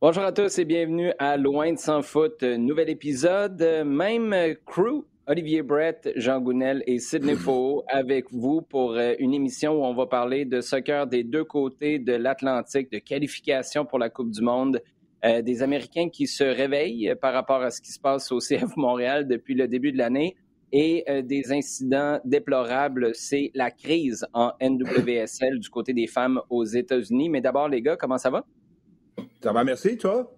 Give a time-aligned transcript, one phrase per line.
[0.00, 4.32] Bonjour à tous et bienvenue à Loin de sans foot, nouvel épisode, même
[4.64, 9.84] crew, Olivier Brett, Jean Gounel et Sidney Faux avec vous pour euh, une émission où
[9.84, 14.30] on va parler de soccer des deux côtés de l'Atlantique, de qualification pour la Coupe
[14.30, 14.80] du Monde,
[15.24, 18.76] euh, des Américains qui se réveillent par rapport à ce qui se passe au CF
[18.76, 20.36] Montréal depuis le début de l'année
[20.70, 26.64] et euh, des incidents déplorables, c'est la crise en NWSL du côté des femmes aux
[26.64, 27.30] États-Unis.
[27.30, 28.44] Mais d'abord, les gars, comment ça va?
[29.40, 30.34] Ça va, merci, toi?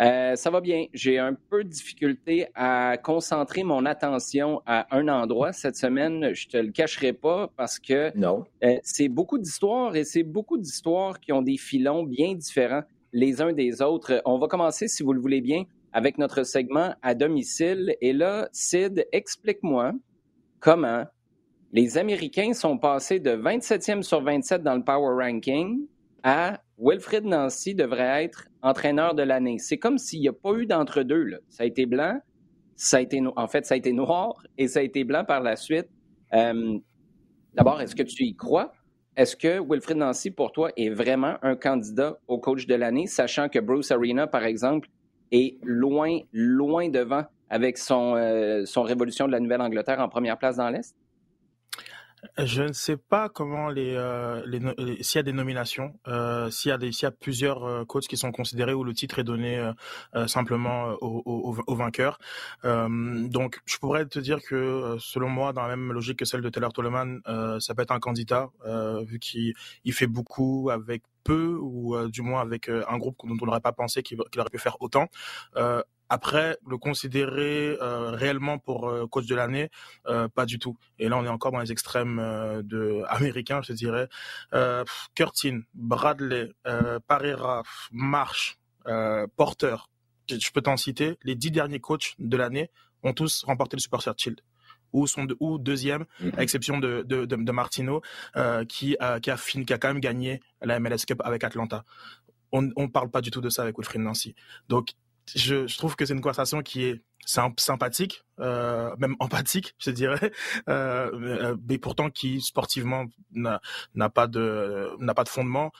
[0.00, 0.86] Euh, ça va bien.
[0.92, 6.34] J'ai un peu de difficulté à concentrer mon attention à un endroit cette semaine.
[6.34, 8.12] Je te le cacherai pas parce que
[8.64, 13.40] euh, c'est beaucoup d'histoires et c'est beaucoup d'histoires qui ont des filons bien différents les
[13.40, 14.20] uns des autres.
[14.26, 17.96] On va commencer, si vous le voulez bien, avec notre segment à domicile.
[18.02, 19.92] Et là, Sid, explique-moi
[20.60, 21.04] comment
[21.72, 25.86] les Américains sont passés de 27e sur 27 dans le Power Ranking
[26.22, 29.58] à Wilfred Nancy devrait être entraîneur de l'année.
[29.58, 31.40] C'est comme s'il n'y a pas eu d'entre-deux.
[31.48, 32.20] Ça a été blanc,
[32.76, 35.40] ça a été en fait, ça a été noir et ça a été blanc par
[35.40, 35.88] la suite.
[36.34, 36.78] Euh,
[37.54, 38.72] d'abord, est-ce que tu y crois?
[39.16, 43.48] Est-ce que Wilfred Nancy, pour toi, est vraiment un candidat au coach de l'année, sachant
[43.48, 44.90] que Bruce Arena, par exemple,
[45.32, 50.56] est loin, loin devant avec son, euh, son révolution de la Nouvelle-Angleterre en première place
[50.56, 50.94] dans l'Est?
[52.38, 56.70] Je ne sais pas comment les, euh, les, s'il y a des nominations, euh, s'il
[56.70, 59.18] y a des, s'il y a plusieurs euh, coachs qui sont considérés où le titre
[59.18, 59.72] est donné euh,
[60.14, 62.18] euh simplement au, au, au, vainqueur.
[62.64, 66.48] donc, je pourrais te dire que selon moi, dans la même logique que celle de
[66.48, 67.20] Taylor Toleman,
[67.60, 68.50] ça peut être un candidat
[69.04, 69.54] vu qu'il
[69.84, 73.72] il fait beaucoup avec peu ou du moins avec un groupe dont on n'aurait pas
[73.72, 75.08] pensé qu'il aurait pu faire autant.
[75.56, 79.70] Euh, après, le considérer euh, réellement pour euh, coach de l'année,
[80.06, 80.76] euh, pas du tout.
[80.98, 82.16] Et là, on est encore dans les extrêmes
[82.64, 84.08] de américains, je dirais.
[85.14, 86.52] Curtin, Bradley,
[87.06, 88.58] Parera, Marsh,
[89.36, 89.76] Porter.
[90.28, 91.16] Je peux t'en citer.
[91.22, 92.70] Les dix derniers coachs de l'année
[93.02, 94.40] ont tous remporté le Super Shield
[94.92, 96.38] ou sont ou deuxième, mm-hmm.
[96.38, 98.00] à exception de, de, de, Martino,
[98.68, 101.84] qui, qui, a fini, qui a quand même gagné la MLS Cup avec Atlanta.
[102.52, 104.34] On ne parle pas du tout de ça avec Wilfried Nancy.
[104.68, 104.94] Donc,
[105.34, 110.30] je, trouve que c'est une conversation qui est sympathique, euh, même empathique, je dirais,
[110.68, 115.72] euh, mais pourtant qui sportivement n'a pas de fondement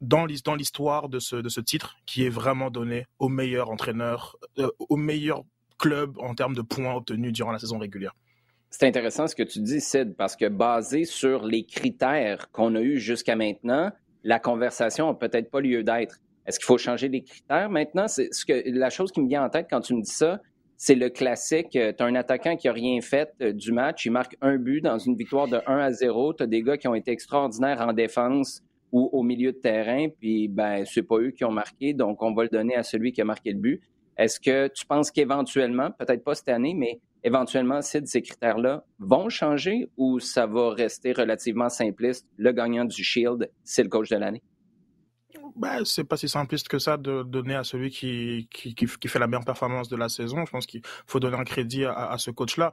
[0.00, 4.70] dans l'histoire de ce de ce titre qui est vraiment donné au meilleur entraîneur, euh,
[4.78, 5.42] au meilleur
[5.78, 8.14] club en termes de points obtenus durant la saison régulière.
[8.70, 12.80] C'est intéressant ce que tu dis, Sid, parce que basé sur les critères qu'on a
[12.80, 13.92] eus jusqu'à maintenant,
[14.24, 16.18] la conversation n'a peut-être pas lieu d'être.
[16.46, 17.70] Est-ce qu'il faut changer les critères?
[17.70, 18.08] Maintenant?
[18.08, 20.40] C'est ce que la chose qui me vient en tête quand tu me dis ça,
[20.76, 21.76] c'est le classique.
[21.76, 24.56] Euh, tu as un attaquant qui n'a rien fait euh, du match, il marque un
[24.56, 26.34] but dans une victoire de 1 à 0.
[26.34, 28.62] Tu as des gars qui ont été extraordinaires en défense
[28.92, 32.32] ou au milieu de terrain, puis ben c'est pas eux qui ont marqué, donc on
[32.32, 33.82] va le donner à celui qui a marqué le but.
[34.16, 39.88] Est-ce que tu penses qu'éventuellement, peut-être pas cette année, mais éventuellement, ces critères-là vont changer
[39.96, 42.28] ou ça va rester relativement simpliste?
[42.36, 44.42] Le gagnant du Shield, c'est le coach de l'année?
[45.56, 49.18] Bah, c'est pas si simpliste que ça de donner à celui qui, qui, qui, fait
[49.18, 50.44] la meilleure performance de la saison.
[50.44, 52.72] Je pense qu'il faut donner un crédit à, à ce coach-là.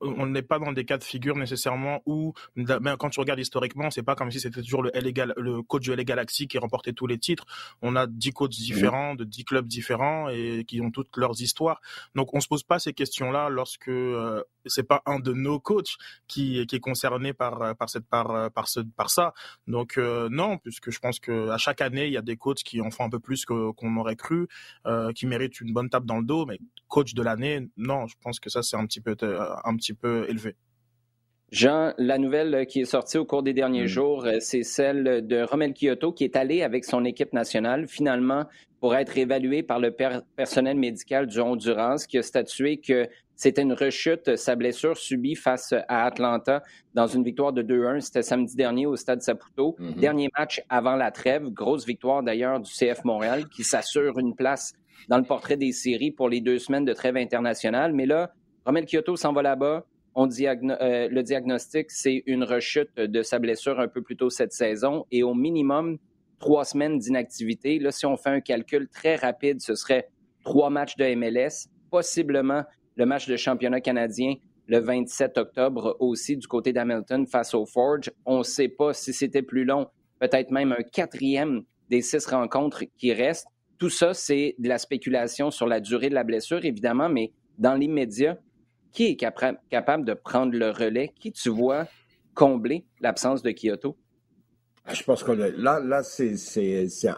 [0.00, 2.66] On n'est pas dans des cas de figure nécessairement où, mais
[2.98, 6.04] quand tu regardes historiquement, c'est pas comme si c'était toujours le, le coach du LA
[6.04, 7.46] Galaxy qui remportait tous les titres.
[7.80, 11.80] On a dix coachs différents, de dix clubs différents et qui ont toutes leurs histoires.
[12.14, 15.96] Donc on se pose pas ces questions-là lorsque euh, c'est pas un de nos coachs
[16.28, 19.32] qui, qui est concerné par, par cette, par, par ce, par ça.
[19.66, 22.62] Donc euh, non, puisque je pense que à chaque année il y a des coachs
[22.62, 24.48] qui en font un peu plus qu'on aurait cru,
[24.86, 28.16] euh, qui méritent une bonne tape dans le dos, mais coach de l'année, non, je
[28.22, 30.56] pense que ça c'est un petit peu euh, un petit peu élevé.
[31.52, 33.88] Jean, la nouvelle qui est sortie au cours des derniers mm.
[33.88, 38.46] jours, euh, c'est celle de Romel Kyoto qui est allé avec son équipe nationale finalement
[38.80, 39.94] pour être évalué par le
[40.36, 45.72] personnel médical du Honduras qui a statué que c'était une rechute, sa blessure subie face
[45.88, 46.62] à Atlanta
[46.94, 48.00] dans une victoire de 2-1.
[48.00, 49.76] C'était samedi dernier au stade Saputo.
[49.78, 49.94] Mm-hmm.
[49.98, 51.48] Dernier match avant la trêve.
[51.48, 54.74] Grosse victoire d'ailleurs du CF Montréal qui s'assure une place
[55.08, 57.94] dans le portrait des séries pour les deux semaines de trêve internationale.
[57.94, 58.30] Mais là,
[58.66, 59.84] Romel Kyoto s'en va là-bas.
[60.14, 64.52] On euh, le diagnostic, c'est une rechute de sa blessure un peu plus tôt cette
[64.52, 65.98] saison et au minimum
[66.40, 67.78] trois semaines d'inactivité.
[67.78, 70.08] Là, si on fait un calcul très rapide, ce serait
[70.44, 72.64] trois matchs de MLS, possiblement
[72.96, 74.34] le match de championnat canadien
[74.66, 78.10] le 27 octobre aussi du côté d'Hamilton face au Forge.
[78.24, 79.88] On ne sait pas si c'était plus long,
[80.20, 83.48] peut-être même un quatrième des six rencontres qui restent.
[83.78, 87.74] Tout ça, c'est de la spéculation sur la durée de la blessure, évidemment, mais dans
[87.74, 88.38] l'immédiat,
[88.92, 91.12] qui est capable de prendre le relais?
[91.18, 91.86] Qui tu vois
[92.34, 93.96] combler l'absence de Kyoto?
[94.86, 96.34] Ah, je pense que là, là c'est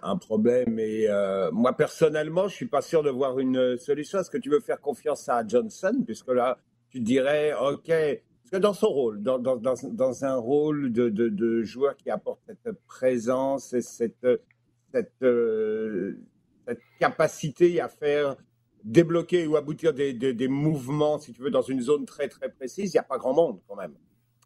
[0.03, 0.79] un problème.
[0.79, 4.19] Et euh, moi, personnellement, je suis pas sûr de voir une solution.
[4.19, 6.03] Est-ce que tu veux faire confiance à Johnson?
[6.05, 6.59] Puisque là,
[6.91, 11.29] tu dirais, OK, parce que dans son rôle, dans, dans, dans, un rôle de, de,
[11.29, 14.27] de, joueur qui apporte cette présence et cette,
[14.93, 16.19] cette, euh,
[16.67, 18.37] cette capacité à faire
[18.85, 22.51] débloquer ou aboutir des, des, des, mouvements, si tu veux, dans une zone très, très
[22.51, 23.95] précise, il n'y a pas grand monde quand même.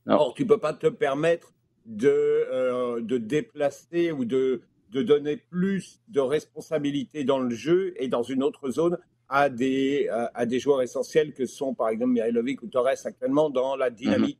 [0.07, 1.53] Or, tu ne peux pas te permettre
[1.87, 8.09] de, euh, de déplacer ou de, de donner plus de responsabilités dans le jeu et
[8.09, 8.99] dans une autre zone
[9.29, 13.75] à des, à des joueurs essentiels que sont par exemple Mihailovic ou Torres actuellement dans
[13.75, 14.39] la dynamique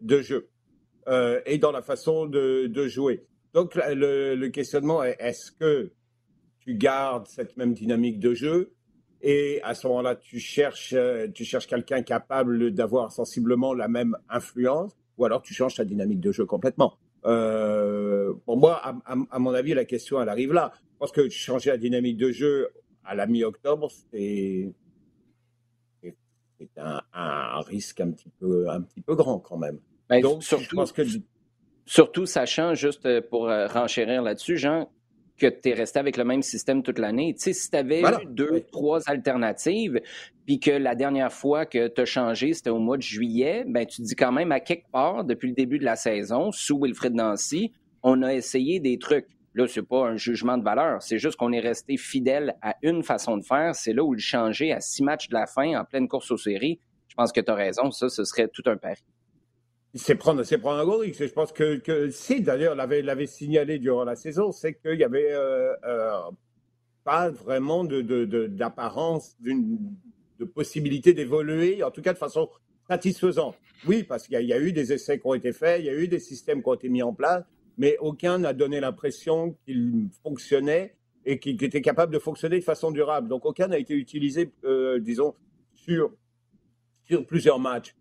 [0.00, 0.06] mhm.
[0.06, 0.48] de jeu
[1.08, 3.24] euh, et dans la façon de, de jouer.
[3.52, 5.90] Donc le, le questionnement est est-ce que
[6.60, 8.72] tu gardes cette même dynamique de jeu
[9.22, 10.94] et à ce moment-là tu cherches,
[11.34, 16.20] tu cherches quelqu'un capable d'avoir sensiblement la même influence ou alors tu changes ta dynamique
[16.20, 16.94] de jeu complètement.
[17.26, 20.72] Euh, pour moi, à, mon avis, la question, elle arrive là.
[20.98, 22.70] Parce que changer la dynamique de jeu
[23.04, 24.72] à la mi-octobre, c'est
[26.76, 29.78] un, un, risque un petit peu, un petit peu grand quand même.
[30.08, 31.02] Ben, Donc, surtout, je pense que...
[31.84, 34.90] surtout sachant, juste pour euh, renchérir là-dessus, Jean,
[35.38, 37.34] que tu es resté avec le même système toute l'année.
[37.34, 40.00] Tu sais, si tu avais eu deux, trois alternatives,
[40.44, 43.86] puis que la dernière fois que tu as changé, c'était au mois de juillet, ben
[43.86, 46.78] tu te dis quand même à quelque part, depuis le début de la saison, sous
[46.82, 49.26] Wilfred Nancy, on a essayé des trucs.
[49.54, 53.02] Là, c'est pas un jugement de valeur, c'est juste qu'on est resté fidèle à une
[53.02, 53.74] façon de faire.
[53.74, 56.36] C'est là où le changer à six matchs de la fin, en pleine course aux
[56.36, 59.02] séries, je pense que tu as raison, ça, ce serait tout un pari.
[59.98, 61.26] C'est prendre, c'est prendre un gros risque.
[61.26, 65.32] Je pense que, si d'ailleurs l'avait, l'avait signalé durant la saison, c'est qu'il y avait
[65.32, 66.20] euh, euh,
[67.04, 72.48] pas vraiment de, de, d'apparence de possibilité d'évoluer, en tout cas de façon
[72.88, 73.56] satisfaisante.
[73.86, 75.94] Oui, parce qu'il y, a eu des essais qui ont été faits, il y a
[75.94, 77.44] eu des systèmes qui ont été mis en place,
[77.76, 82.90] mais aucun n'a donné l'impression qu'il fonctionnait et qu'il était capable de fonctionner de façon
[82.90, 83.28] durable.
[83.28, 85.34] Donc aucun n'a été utilisé, euh, disons,
[85.74, 86.12] sur,
[87.04, 87.94] sur plusieurs matchs.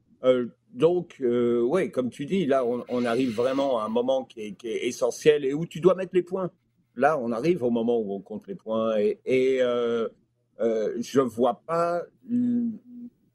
[0.74, 4.66] Donc, euh, oui, comme tu dis, là, on, arrive vraiment à un moment qui est,
[4.86, 6.52] essentiel et où tu dois mettre les points.
[6.96, 10.08] Là, on arrive au moment où on compte les points et, euh,
[10.60, 12.04] euh, je ne vois pas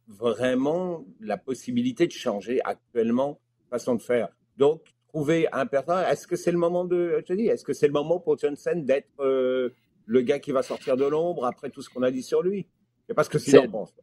[0.08, 3.40] vraiment la possibilité de changer actuellement
[3.70, 4.28] façon de faire.
[4.56, 7.72] Donc, trouver un personne, est-ce que c'est le moment de, je te dis, est-ce que
[7.72, 11.80] c'est le moment pour Johnson d'être le gars qui va sortir de l'ombre après tout
[11.80, 12.66] ce qu'on a dit sur lui?
[13.02, 13.94] Je sais pas ce que tu en penses.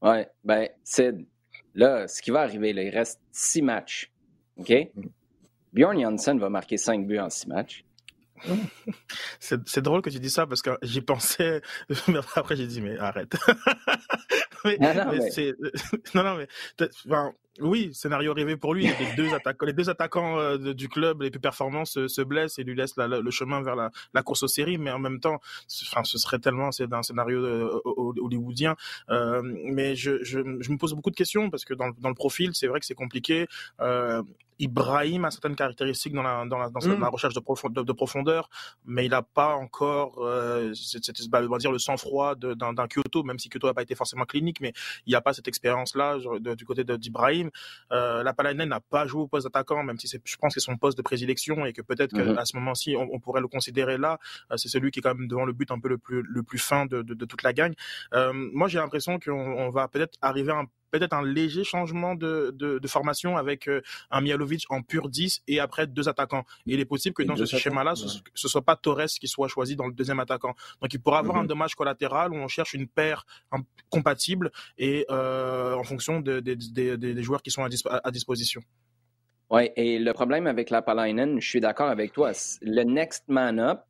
[0.00, 1.14] Ouais, ben, c'est
[1.74, 4.10] Là, ce qui va arriver, là, il reste six matchs.
[4.56, 4.72] OK?
[5.72, 7.84] Bjorn Janssen va marquer cinq buts en six matchs.
[9.40, 11.62] C'est drôle que tu dis ça parce que j'y pensais,
[12.08, 13.34] mais après j'ai dit mais arrête.
[14.64, 15.54] non, non, mais,
[16.14, 16.48] non, non, mais
[17.60, 18.84] oui, scénario rêvé pour lui.
[18.86, 22.64] Les deux attaquants, les deux attaquants euh, du club les plus performants se, blessent et
[22.64, 24.78] lui laissent le chemin vers la, course aux séries.
[24.78, 25.38] Mais en même temps,
[25.82, 28.74] enfin, ce serait tellement c'est un scénario euh, hollywoodien.
[29.10, 32.52] Euh, mais je, je, me pose beaucoup de questions parce que dans, dans le profil,
[32.54, 33.46] c'est vrai que c'est compliqué.
[34.62, 37.04] Ibrahim a certaines caractéristiques dans la, dans la, dans la mmh.
[37.08, 38.48] recherche de, profondeur, de, profondeur,
[38.84, 40.72] mais il n'a pas encore, euh,
[41.30, 44.24] bah, on va dire, le sang-froid d'un Kyoto, même si Kyoto n'a pas été forcément
[44.24, 44.72] clinique, mais
[45.06, 46.18] il n'y a pas cette expérience-là
[46.56, 47.41] du côté d'Ibrahim.
[47.92, 50.64] Euh, la Palainen n'a pas joué au poste d'attaquant, même si je pense que c'est
[50.64, 53.98] son poste de prédilection et que peut-être mmh qu'à ce moment-ci, on, pourrait le considérer
[53.98, 54.18] là.
[54.50, 56.42] Euh, c'est celui qui est quand même devant le but un peu le plus, le
[56.42, 57.72] plus fin de, de, de toute la gang.
[58.14, 62.54] Euh, moi, j'ai l'impression qu'on va peut-être arriver à un peut-être un léger changement de,
[62.54, 63.80] de, formation avec euh,
[64.10, 66.44] un Mialovic en pur 10 et après deux attaquants.
[66.66, 69.48] Et il est possible que dans ce schéma-là, ce, ne soit pas Torres qui soit
[69.48, 70.54] choisi dans le deuxième attaquant.
[70.80, 71.48] Donc il pourra avoir un mhm.
[71.48, 73.26] dommage collatéral où on cherche une paire
[73.88, 78.62] compatible et euh, en fonction des joueurs qui sont à, disposition.
[79.50, 82.32] Oui, et le problème avec la Palainen, je suis d'accord avec toi.
[82.60, 83.80] Le next man up,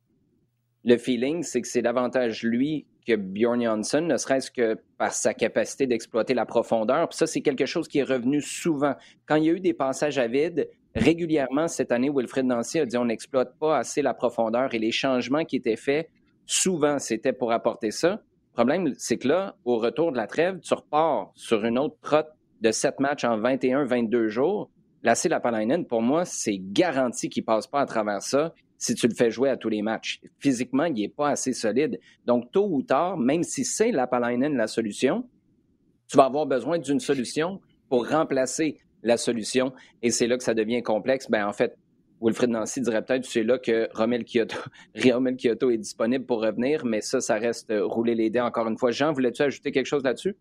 [0.85, 5.33] le feeling, c'est que c'est davantage lui que Bjorn Janssen, ne serait-ce que par sa
[5.33, 7.07] capacité d'exploiter la profondeur.
[7.09, 8.95] Puis ça, c'est quelque chose qui est revenu souvent.
[9.25, 12.85] Quand il y a eu des passages à vide, régulièrement cette année, Wilfred Nancy a
[12.85, 16.09] dit on n'exploite pas assez la profondeur et les changements qui étaient faits,
[16.45, 18.21] souvent, c'était pour apporter ça.
[18.51, 21.97] Le problème, c'est que là, au retour de la trêve, tu repars sur une autre
[22.01, 22.29] trotte
[22.61, 24.69] de sept matchs en 21-22 jours.
[25.01, 28.53] La Lapalainen, pour moi, c'est garanti qu'il passe pas à travers ça
[28.83, 30.19] si tu le fais jouer à tous les matchs.
[30.39, 32.01] Physiquement, il n'est pas assez solide.
[32.25, 35.23] Donc, tôt ou tard, même si c'est la Palainen la solution,
[36.07, 39.71] tu vas avoir besoin d'une solution pour remplacer la solution.
[40.01, 41.29] Et c'est là que ça devient complexe.
[41.29, 41.77] Ben, en fait,
[42.21, 44.57] Wilfred Nancy dirait peut-être c'est là que Romel Kyoto,
[45.01, 48.77] Romel Kyoto est disponible pour revenir, mais ça, ça reste rouler les dés encore une
[48.77, 48.91] fois.
[48.91, 50.35] Jean, voulais-tu ajouter quelque chose là-dessus?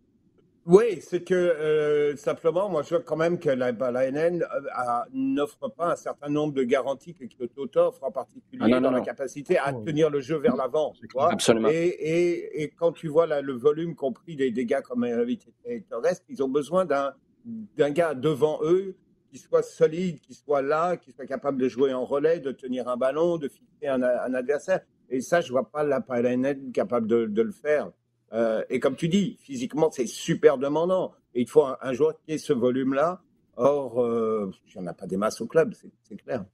[0.64, 4.42] Oui, c'est que euh, simplement, moi, je vois quand même que la, bah, la NN
[4.42, 8.92] euh, n'offre pas un certain nombre de garanties que Kyoto offre, en particulier ah, dans
[8.92, 9.82] la capacité à oh.
[9.84, 10.92] tenir le jeu vers l'avant.
[11.18, 11.68] Absolument.
[11.68, 16.42] Et, et, et, quand tu vois le volume compris des dégâts comme et reste, ils
[16.42, 18.94] ont besoin d'un gars devant eux
[19.30, 22.88] qui soit solide, qui soit là, qui soit capable de jouer en relais, de tenir
[22.88, 24.80] un ballon, de fixer un, un adversaire.
[25.10, 26.00] Et ça, je vois pas la
[26.36, 27.90] NN capable de, de le faire.
[28.32, 31.12] Euh, et comme tu dis, physiquement, c'est super demandant.
[31.34, 33.20] Et il faut un, joueur qui ait ce volume-là.
[33.56, 36.44] Or, euh, il n'y en a pas des masses au club, c'est clair.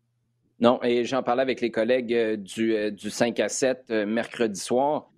[0.61, 5.11] Non, et j'en parlais avec les collègues euh, du, du 5 à 7 mercredi soir.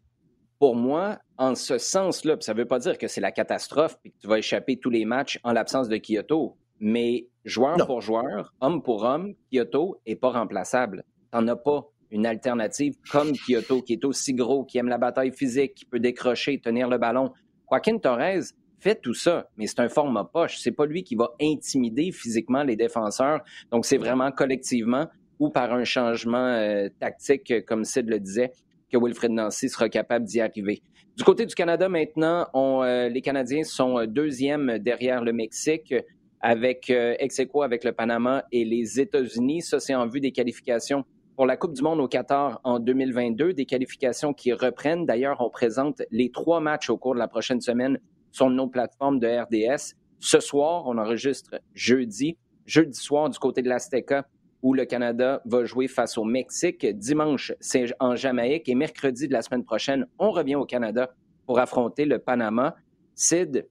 [0.58, 4.10] Pour moi, en ce sens-là, ça ne veut pas dire que c'est la catastrophe et
[4.10, 8.52] que tu vas échapper tous les matchs en l'absence de Kyoto, mais joueur pour joueur,
[8.60, 11.04] homme pour homme, Kyoto n'est pas remplaçable.
[11.32, 14.98] Tu n'en as pas une alternative comme Kyoto, qui est aussi gros, qui aime la
[14.98, 17.32] bataille physique, qui peut décrocher, tenir le ballon.
[17.70, 18.42] Joaquin Torres
[18.78, 20.58] fait tout ça, mais c'est un format poche.
[20.58, 23.40] C'est pas lui qui va intimider physiquement les défenseurs.
[23.70, 25.06] Donc, c'est vraiment collectivement
[25.38, 28.52] ou par un changement euh, tactique, comme Sid le disait,
[28.90, 30.82] que Wilfred Nancy sera capable d'y arriver.
[31.16, 35.94] Du côté du Canada, maintenant, on, euh, les Canadiens sont deuxième derrière le Mexique
[36.40, 39.62] avec euh, ex avec le Panama et les États-Unis.
[39.62, 41.04] Ça, c'est en vue des qualifications
[41.40, 45.06] pour la Coupe du Monde au Qatar en 2022, des qualifications qui reprennent.
[45.06, 47.98] D'ailleurs, on présente les trois matchs au cours de la prochaine semaine
[48.30, 49.94] sur nos plateformes de RDS.
[50.18, 52.36] Ce soir, on enregistre jeudi.
[52.66, 54.26] Jeudi soir, du côté de l'Azteca,
[54.60, 56.84] où le Canada va jouer face au Mexique.
[56.84, 58.68] Dimanche, c'est en Jamaïque.
[58.68, 61.14] Et mercredi de la semaine prochaine, on revient au Canada
[61.46, 62.76] pour affronter le Panama.
[63.14, 63.66] Sid,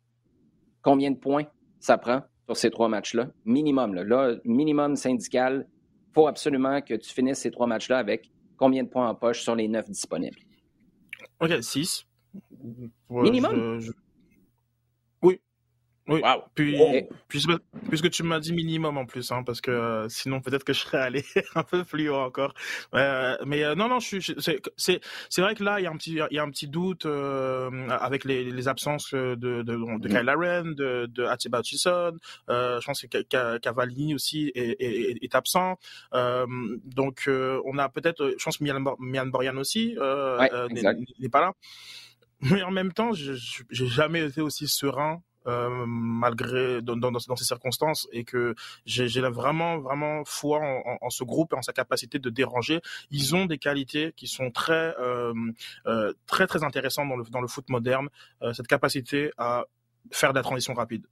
[0.82, 1.46] combien de points
[1.80, 3.30] ça prend sur ces trois matchs-là?
[3.46, 4.04] Minimum, là.
[4.04, 5.68] là minimum syndical,
[6.14, 9.56] faut absolument que tu finisses ces trois matchs-là avec combien de points en poche sur
[9.56, 10.40] les neuf disponibles?
[11.40, 12.06] OK, six.
[13.10, 13.80] Minimum?
[16.10, 16.22] Oui.
[16.56, 16.76] Puis,
[17.28, 20.80] puisque, tu m'as dit minimum en plus, hein, parce que euh, sinon peut-être que je
[20.80, 21.24] serais allé
[21.56, 22.54] un peu plus haut encore.
[22.96, 24.20] Euh, mais euh, non, non, je,
[24.78, 27.06] c'est vrai que là il y a un petit, il y a un petit doute
[27.06, 32.14] avec les, les, absences de de, de, de Kyle Laren, de, de Atiba Hutchison.
[32.48, 35.78] je pense que Cavallini aussi est, est, est absent.
[36.14, 41.54] donc on a peut-être, je pense Mian, Mian Borian aussi n'est pas là.
[42.42, 43.34] Mais en même temps, je
[43.70, 48.56] j'ai jamais été aussi serein euh, malgré dans, dans, dans, ces circonstances et que
[48.86, 52.82] j'ai vraiment vraiment foi en, en, ce groupe et en sa capacité de déranger.
[53.10, 55.34] Ils ont des qualités qui sont très euh,
[55.88, 58.10] euh, très très intéressantes dans le dans le foot moderne.
[58.54, 59.66] Cette capacité à
[60.12, 61.06] faire de la transition rapide.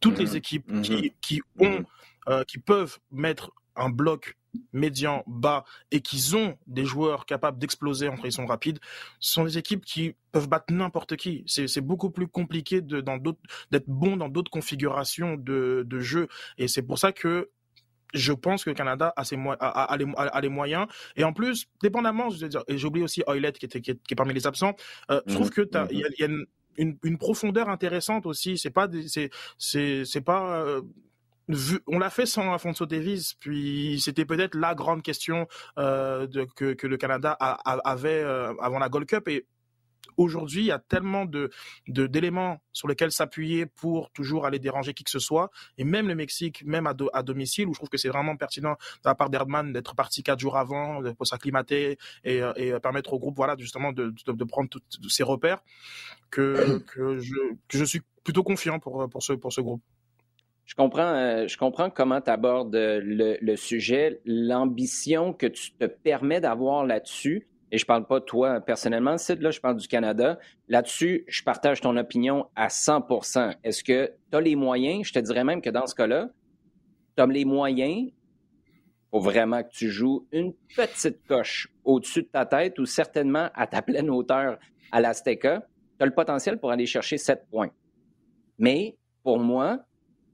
[0.00, 4.36] Toutes les mmh équipes mmh qui qui mmh ont qui peuvent mettre un bloc
[4.72, 8.78] médian, bas, et qu'ils ont des joueurs capables d'exploser en transition rapide,
[9.20, 11.44] ce sont des équipes qui peuvent battre n'importe qui.
[11.46, 16.28] C'est beaucoup plus compliqué d'être bon dans d'autres configurations de, de jeu.
[16.58, 17.50] Et c'est pour ça que
[18.14, 19.96] je pense que le Canada a, ses a,
[20.40, 20.86] les, moyens.
[21.16, 23.90] Et en plus, dépendamment, je veux dire, et j'ai oublié aussi Oilet qui, était, qui,
[23.90, 24.74] est, parmi les absents,
[25.10, 28.56] euh, je trouve que il y, a, une, une, profondeur intéressante aussi.
[28.56, 28.88] C'est pas,
[29.58, 30.82] c'est pas euh,
[31.86, 35.46] on l'a fait sans Alfonso Davies, puis c'était peut-être la grande question
[35.78, 36.26] euh,
[36.56, 39.28] que, le Canada avait euh, avant la Gold Cup.
[39.28, 39.46] Et
[40.16, 41.50] aujourd'hui, il y a tellement de
[41.86, 45.50] d'éléments sur lesquels s'appuyer pour toujours aller déranger qui que ce soit.
[45.78, 49.08] Et même le Mexique, même à, domicile, où je trouve que c'est vraiment pertinent de
[49.08, 53.36] la part d'Erdman d'être parti quatre jours avant pour s'acclimater et, et, permettre au groupe,
[53.36, 54.12] voilà, justement de,
[54.44, 55.62] prendre tous ses repères,
[56.30, 56.82] que,
[57.20, 57.34] je,
[57.68, 59.82] que je suis plutôt confiant pour, pour, ce, pour ce groupe.
[60.68, 63.00] Je comprends, euh, je comprends comment tu abordes euh,
[63.40, 67.48] le, sujet, l'ambition que tu te permets d'avoir là-dessus.
[67.72, 70.38] Et je parle pas de toi personnellement, Sid, là, je parle du Canada.
[70.68, 75.06] Là-dessus, je partage ton opinion à 100% Est-ce que tu as les moyens?
[75.06, 76.28] Je te dirais même que dans ce cas-là,
[77.16, 78.10] tu as les moyens
[79.10, 83.66] pour vraiment que tu joues une petite coche au-dessus de ta tête ou certainement à
[83.66, 84.58] ta pleine hauteur
[84.92, 85.66] à l'Azteca.
[85.98, 87.70] Tu as le potentiel pour aller chercher 7 points.
[88.58, 89.87] Mais pour moi,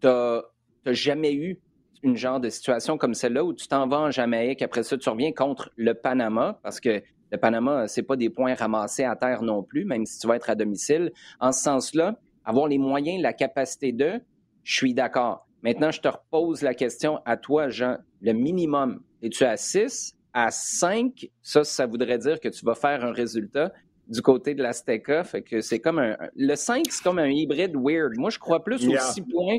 [0.06, 1.58] tu n'as jamais eu
[2.02, 5.08] une genre de situation comme celle-là où tu t'en vas en Jamaïque, après ça, tu
[5.08, 9.42] reviens contre le Panama, parce que le Panama, c'est pas des points ramassés à terre
[9.42, 11.10] non plus, même si tu vas être à domicile.
[11.40, 14.20] En ce sens-là, avoir les moyens, la capacité de,
[14.62, 15.46] je suis d'accord.
[15.62, 17.96] Maintenant, je te repose la question à toi, Jean.
[18.20, 21.30] Le minimum, es-tu à 6, à 5?
[21.40, 23.72] Ça, ça voudrait dire que tu vas faire un résultat
[24.06, 25.24] du côté de l'Azteca.
[25.24, 26.16] Fait que c'est comme un.
[26.36, 28.18] Le 5, c'est comme un hybride weird.
[28.18, 29.56] Moi, je crois plus aux 6 points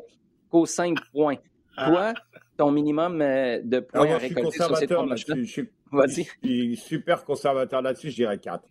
[0.55, 1.37] qu'aux 5 points.
[1.75, 1.89] Ah.
[1.89, 2.13] Toi,
[2.55, 5.35] ton minimum euh, de points ah, à récolter sur ces trois matchs-là?
[5.43, 8.63] Je, suis super conservateur là-dessus, je dirais 4.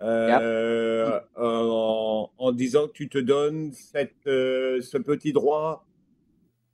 [0.00, 5.86] euh, en, disant que tu te donnes cette, ce petit droit,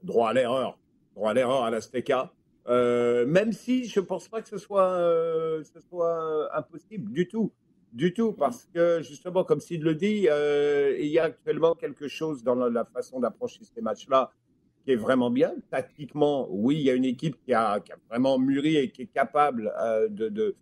[0.03, 0.79] droit à l'erreur,
[1.15, 2.33] droit à l'erreur à l'Azteca,
[2.69, 4.99] même si je ne pense pas que ce soit,
[5.65, 7.53] ce soit impossible du tout.
[7.93, 12.45] Du tout, parce que justement, comme s'il le dit, il y a actuellement quelque chose
[12.45, 14.31] dans la façon d'approcher ces matchs-là
[14.89, 15.53] qui est vraiment bien.
[15.71, 17.79] Tactiquement, oui, il y a une équipe qui a,
[18.09, 20.57] vraiment mûri et qui est capable euh, de,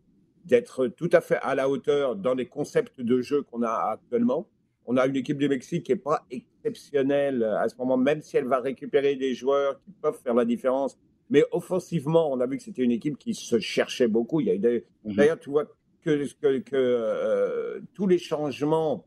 [0.44, 4.48] d'être tout à fait à la hauteur dans les concepts de jeu qu'on a actuellement.
[4.84, 8.36] On a une équipe du Mexique qui n'est pas exceptionnelle à ce moment, même si
[8.36, 10.98] elle va récupérer des joueurs qui peuvent faire la différence.
[11.30, 14.40] Mais offensivement, on a vu que c'était une équipe qui se cherchait beaucoup.
[14.40, 14.82] Il y a mhm.
[15.04, 15.66] D'ailleurs, tu vois
[16.02, 19.06] que, que, que euh, tous les changements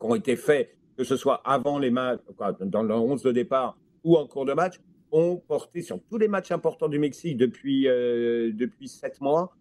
[0.00, 2.18] qui ont été faits, que ce soit avant les matchs,
[2.62, 4.80] dans le 11 de départ, ou en cours de match
[5.12, 9.54] ont porté sur tous les matchs importants du Mexique depuis, euh, depuis sept mois,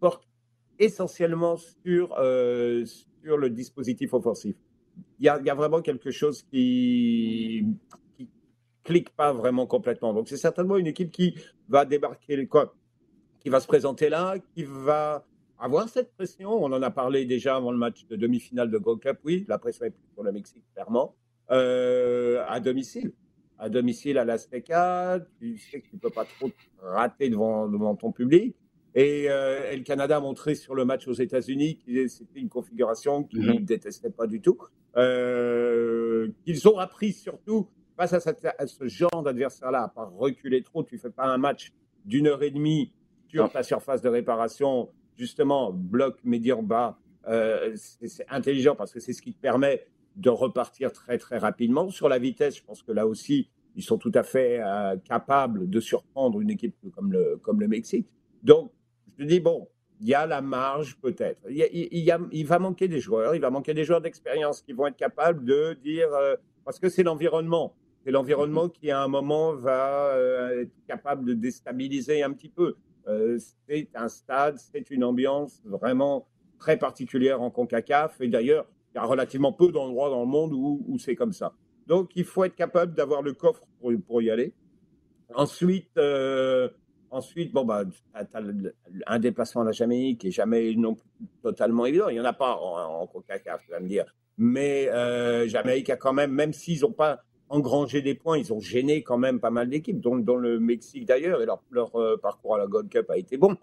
[0.00, 0.26] portent
[0.78, 2.84] essentiellement sur, euh,
[3.22, 4.56] sur le dispositif offensif.
[5.18, 7.66] Il y, a, y, a, vraiment quelque chose qui
[8.16, 8.28] qui
[8.84, 10.12] clique pas vraiment complètement.
[10.14, 11.34] Donc c'est certainement une équipe qui
[11.68, 12.74] va débarquer, quoi,
[13.40, 15.24] qui va se présenter là, qui va
[15.58, 16.50] avoir cette pression.
[16.52, 19.18] On en a parlé déjà avant le match de demi-finale de Gold Cup.
[19.24, 21.14] Oui, la pression est plus sur le Mexique, clairement,
[21.50, 23.12] euh, à domicile
[23.58, 26.50] à domicile à l'Azteca, tu sais que tu ne peux pas trop
[26.82, 28.56] rater devant, devant ton public.
[28.94, 33.24] Et, euh, le Canada a montré sur le match aux États-Unis que c'était une configuration
[33.24, 33.64] qu'ils ne mhm.
[33.64, 34.56] détestaient pas du tout.
[34.96, 40.84] Euh, qu'ils ont appris surtout face à, ce genre d'adversaire-là, à pas reculer trop.
[40.84, 41.72] Tu fais pas un match
[42.04, 42.92] d'une heure et demie
[43.28, 46.98] sur ta surface de réparation, justement, bloc médian bas.
[47.26, 51.90] Euh, c'est intelligent parce que c'est ce qui te permet de repartir très très rapidement.
[51.90, 55.68] Sur la vitesse, je pense que là aussi, ils sont tout à fait euh, capables
[55.68, 58.08] de surprendre une équipe comme le, comme le Mexique.
[58.42, 58.72] Donc,
[59.18, 59.68] je dis, bon,
[60.00, 61.40] il y a la marge peut-être.
[61.48, 64.72] Il, y a, il, va manquer des joueurs, il va manquer des joueurs d'expérience qui
[64.72, 67.74] vont être capables de dire, euh, parce que c'est l'environnement.
[68.04, 72.76] C'est l'environnement qui, à un moment, va euh, être capable de déstabiliser un petit peu.
[73.66, 76.26] c'est un stade, c'est une ambiance vraiment
[76.58, 78.20] très particulière en CONCACAF.
[78.20, 81.52] Et d'ailleurs, il y a relativement peu d'endroits dans le monde où, c'est comme ça.
[81.86, 83.62] Donc, il faut être capable d'avoir le coffre
[84.06, 84.54] pour, y aller.
[85.34, 86.68] Ensuite, euh,
[87.10, 87.84] ensuite bon, bah,
[89.06, 90.96] un déplacement à la Jamaïque n'est jamais non
[91.42, 92.08] totalement évident.
[92.08, 94.04] Il n'y en a pas en, en CONCACAF, tu vas me dire.
[94.38, 98.60] Mais euh, Jamaïque a quand même, même s'ils n'ont pas engrangé des points, ils ont
[98.60, 102.58] gêné quand même pas mal d'équipes, dont, le Mexique d'ailleurs, et leur, euh, parcours à
[102.58, 103.56] la Gold Cup a été bon.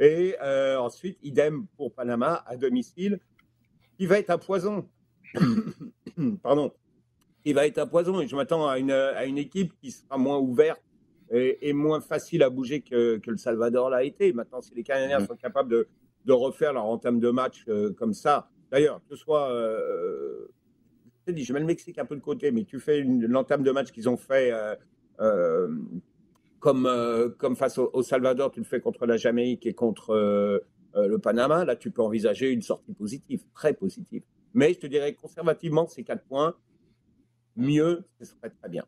[0.00, 0.36] Et
[0.78, 3.18] ensuite, idem pour Panama à domicile
[3.98, 4.88] qui va être un poison.
[6.42, 6.72] Pardon.
[7.44, 8.20] Il va être un poison.
[8.20, 10.82] Et je m'attends à une, à une équipe qui sera moins ouverte
[11.30, 14.32] et, moins facile à bouger que, que le Salvador l'a été.
[14.32, 15.88] Maintenant, si les Canadiens sont capables de,
[16.24, 19.50] de refaire leur entame de match euh, comme ça, d'ailleurs, que ce soit.
[19.50, 20.48] Euh,
[21.26, 24.08] je mets le Mexique un peu de côté, mais tu fais l'entame de match qu'ils
[24.08, 24.50] ont fait.
[25.20, 25.68] Euh,
[26.58, 26.88] comme,
[27.38, 30.62] comme face au, Salvador, tu le fais contre la Jamaïque et contre
[31.06, 34.22] le Panama, là, tu peux envisager une sortie positive, très positive.
[34.54, 36.54] Mais je te dirais conservativement, ces quatre points,
[37.56, 38.84] mieux, ce serait très bien.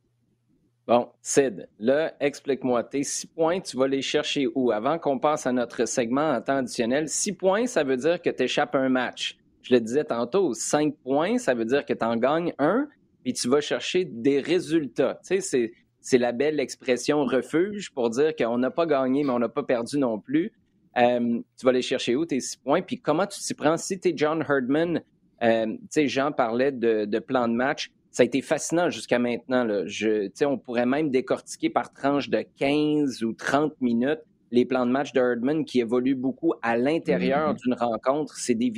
[0.86, 4.72] Bon, Sid, là, explique-moi, tes six points, tu vas les chercher où?
[4.72, 8.30] Avant qu'on passe à notre segment en temps additionnel, six points, ça veut dire que
[8.30, 9.38] tu échappes un match.
[9.62, 12.88] Je le disais tantôt, cinq points, ça veut dire que tu en gagnes un,
[13.22, 15.20] puis tu vas chercher des résultats.
[15.24, 19.38] Tu sais, c'est la belle expression refuge pour dire qu'on n'a pas gagné, mais on
[19.38, 20.50] n'a pas perdu non plus.
[20.98, 22.82] Euh, tu vas aller chercher où tes six points?
[22.82, 23.76] Puis comment tu t'y prends?
[23.76, 25.02] Si tu es John Herdman,
[25.42, 27.90] euh, tu sais, Jean parlait de, plan de match.
[28.10, 29.64] Ça a été fascinant jusqu'à maintenant.
[29.64, 29.86] Là.
[29.86, 34.20] Je, on pourrait même décortiquer par tranche de 15 ou 30 minutes
[34.52, 37.62] les plans de match de Herdman qui évoluent beaucoup à l'intérieur mm-hmm.
[37.62, 38.34] d'une rencontre.
[38.36, 38.72] C'est des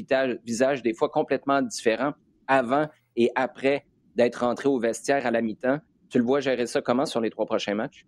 [0.45, 2.13] visages des fois complètement différents
[2.47, 5.79] avant et après d'être rentré au vestiaire à la mi-temps.
[6.11, 8.05] Tu le vois gérer ça comment sur les trois prochains matchs?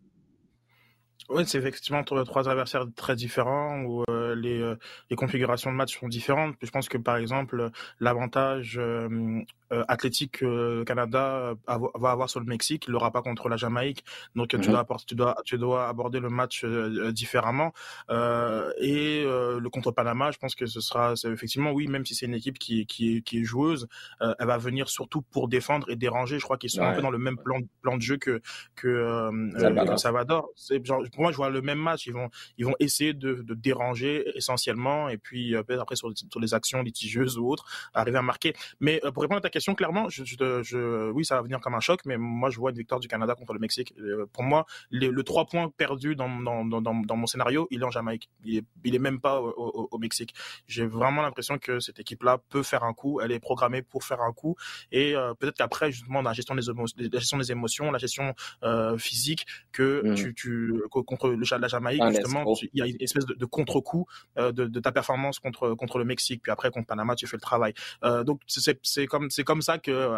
[1.31, 4.77] Oui, c'est effectivement trois adversaires très différents où euh, les, euh,
[5.09, 6.55] les configurations de match sont différentes.
[6.61, 9.41] Je pense que par exemple l'avantage euh,
[9.73, 13.57] euh, athlétique que le Canada va avoir sur le Mexique, il l'aura pas contre la
[13.57, 14.05] Jamaïque.
[14.37, 14.67] Donc tu, mhm.
[14.67, 16.65] dois, tu, dois, tu dois aborder le match
[17.13, 17.73] différemment.
[18.11, 22.35] et le contre Panama, je pense que ce sera effectivement oui, même si c'est une
[22.35, 23.89] équipe qui, qui, qui est joueuse,
[24.21, 26.39] elle va venir surtout pour défendre et déranger.
[26.39, 28.43] Je crois qu'ils sont un peu dans le même plan, plan de jeu que
[28.77, 29.99] que Salvador.
[29.99, 30.51] Salvador.
[30.83, 32.07] Genre pour moi, je vois le même match.
[32.07, 36.40] Ils vont, ils vont essayer de, de déranger essentiellement, et puis peut-être après sur, sur,
[36.40, 38.55] les actions litigieuses ou autres, arriver à marquer.
[38.81, 41.74] Mais pour répondre à ta question, clairement, je, je, je, oui, ça va venir comme
[41.74, 43.94] un choc, mais moi, je vois une victoire du Canada contre le Mexique.
[44.33, 47.90] pour moi, le 3 points perdu dans, dans, dans, dans, mon scénario, il est en
[47.90, 48.29] Jamaïque.
[48.44, 50.35] Il est, il est même pas au, au, Mexique.
[50.66, 53.20] J'ai vraiment l'impression que cette équipe-là peut faire un coup.
[53.20, 54.57] Elle est programmée pour faire un coup.
[54.92, 58.98] Et euh, peut-être qu'après, justement, la gestion des, la gestion des émotions, la gestion euh,
[58.98, 60.14] physique, que mmh.
[60.14, 64.07] tu, tu, contre le, la Jamaïque, justement, il y a une espèce de, de contre-coup
[64.38, 66.43] euh, de, de, ta performance contre, contre le Mexique.
[66.43, 67.75] Puis après, contre Panama, tu fais le travail.
[68.05, 70.11] Euh, donc, c'est comme, comme ça que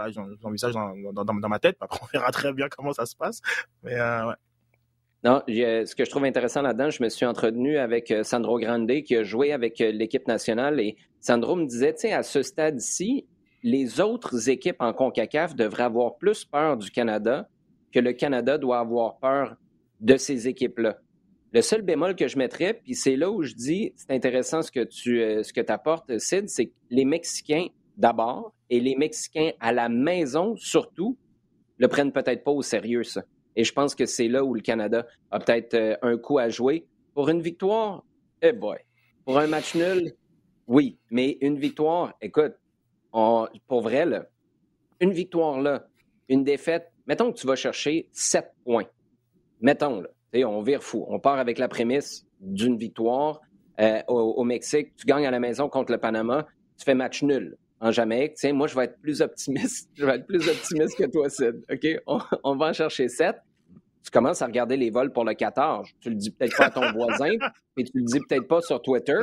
[0.42, 1.77] j'envisage dans, dans, dans, dans, ma tête.
[1.81, 3.40] Après, on verra très bien comment ça se passe.
[3.83, 4.35] Mais ouais.
[5.27, 8.88] Non, ce que je trouve intéressant là-dedans, je me suis entretenu avec euh, Sandro Grande
[9.03, 12.42] qui a joué avec euh, l'équipe nationale et Sandro me disait, tu sais, à ce
[12.42, 13.27] stade-ci,
[13.64, 17.49] les autres équipes en CONCACAF devraient avoir plus peur du Canada
[17.92, 19.57] que le Canada doit avoir peur
[20.00, 20.98] de ces équipes-là.
[21.52, 24.70] Le seul bémol que je mettrais, puis c'est là où je dis, c'est intéressant ce
[24.70, 29.52] que tu euh, ce que apportes, Sid, c'est que les Mexicains d'abord et les Mexicains
[29.61, 31.16] à la maison surtout
[31.78, 33.22] le prennent peut-être pas au sérieux, ça.
[33.54, 36.48] Et je pense que c'est là où le Canada a peut-être euh, un coup à
[36.48, 36.87] jouer.
[37.14, 38.04] Pour une victoire,
[38.42, 38.52] eh.
[39.24, 40.12] Pour un match nul,
[40.66, 40.98] oui.
[41.11, 42.54] Mais une victoire, écoute,
[43.11, 44.26] pour vrai, là,
[45.00, 45.87] une victoire là,
[46.28, 48.87] une défaite, mettons que tu vas chercher sept points.
[49.66, 50.09] Mettons, là,
[50.46, 51.05] on vire fou.
[51.09, 53.40] On part avec la prémisse d'une victoire
[53.81, 54.94] euh, au, Mexique.
[54.94, 56.46] Tu gagnes à la maison contre le Panama,
[56.79, 58.35] tu fais match nul en Jamaïque.
[58.35, 59.90] Tiens, moi, je vais être plus optimiste.
[59.94, 61.64] Je vais être plus optimiste que toi, Sid.
[61.68, 61.87] OK?
[62.07, 63.35] On, on va en chercher sept
[64.05, 65.88] tu commences à regarder les vols pour le 14.
[66.00, 67.33] Tu le dis peut-être pas à ton voisin,
[67.76, 69.18] et tu le dis peut-être pas sur Twitter,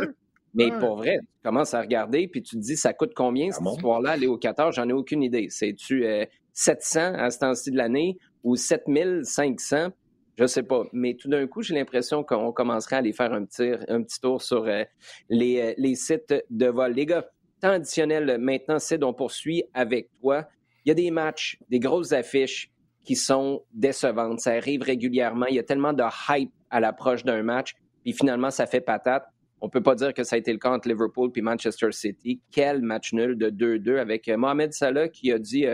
[0.54, 3.66] mais pour vrai, tu commences à regarder, puis tu te dis, ça coûte combien cette
[3.66, 4.76] histoire-là, aller au 14?
[4.76, 5.48] J'en ai aucune idée.
[5.50, 6.06] C'est-tu
[6.52, 9.92] 700 euh, à ce temps-ci de l'année ou 7500?
[10.38, 10.84] Je sais pas.
[10.94, 14.20] Mais tout d'un coup, j'ai l'impression qu'on commencerait à aller faire un petit, un petit
[14.20, 14.84] tour sur euh,
[15.30, 16.94] les, euh, les sites de vol.
[16.94, 17.26] Les gars,
[17.62, 20.48] temps additionnel maintenant, c'est on poursuit avec toi.
[20.86, 22.72] Il y a des matchs, des grosses affiches
[23.06, 24.40] qui sont décevantes.
[24.40, 25.46] Ça arrive régulièrement.
[25.46, 29.26] Il y a tellement de hype à l'approche d'un match, puis finalement, ça fait patate.
[29.62, 32.42] On peut pas dire que ça a été le cas entre Liverpool puis Manchester City.
[32.52, 35.66] Quel match nul de 2-2 avec euh, Mohamed Salah qui a dit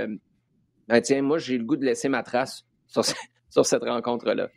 [0.88, 3.04] ben, Tiens, moi, j'ai le goût de laisser ma trace sur,
[3.49, 4.49] sur cette rencontre-là.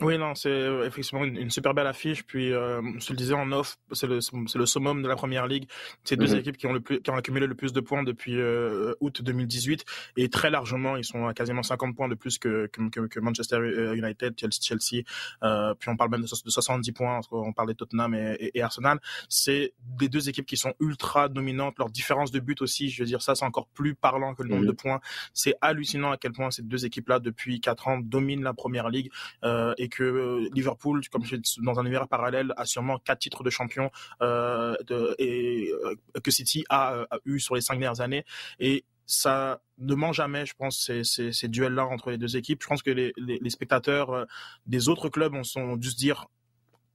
[0.00, 2.24] Oui, non, c'est euh, effectivement une, super belle affiche.
[2.24, 5.46] Puis, euh, je le disais en off, c'est le, c'est le summum de la première
[5.46, 5.68] ligue.
[6.04, 6.38] C'est deux mhm.
[6.38, 9.22] équipes qui ont le plus, qui ont accumulé le plus de points depuis euh, août
[9.22, 9.84] 2018
[10.16, 13.56] et très largement, ils sont à quasiment 50 points de plus que que, que Manchester
[13.56, 15.02] euh, United, Chelsea.
[15.42, 17.20] Euh, puis on parle même de, 70 points.
[17.30, 19.00] On parle de Tottenham et, et, Arsenal.
[19.28, 21.78] C'est des deux équipes qui sont ultra dominantes.
[21.78, 24.50] Leur différence de but aussi, je veux dire, ça c'est encore plus parlant que le
[24.50, 24.68] nombre mhm.
[24.68, 25.00] de points.
[25.32, 29.10] C'est hallucinant à quel point ces deux équipes-là depuis quatre ans dominent la première ligue
[29.42, 33.50] et que euh, Liverpool, comme je dans un univers parallèle, a sûrement quatre titres de
[33.50, 33.90] champion
[34.22, 34.76] euh,
[35.18, 38.24] et euh, que City a, eu sur les cinq dernières années.
[38.58, 42.62] Et ça ne ment jamais, je pense, ces, duels-là entre les deux équipes.
[42.62, 44.26] Je pense que les, spectateurs
[44.66, 46.26] des autres clubs ont, dû se dire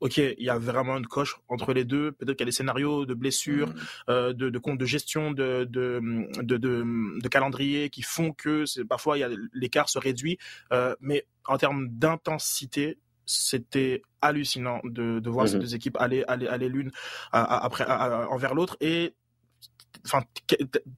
[0.04, 2.12] ok, il y a vraiment une coche entre les deux.
[2.12, 3.76] Peut-être qu'il y a des scénarios de blessures, mmh.
[4.10, 6.02] euh, de, de de gestion, de, de,
[6.42, 9.16] de, de, calendrier qui font que parfois
[9.54, 10.38] l'écart se réduit.
[10.74, 16.26] Euh, mais en termes d'intensité, c'était hallucinant de, de voir ces mmh deux équipes aller
[16.28, 16.92] aller aller l'une
[17.32, 19.14] après envers l'autre et
[20.06, 20.24] enfin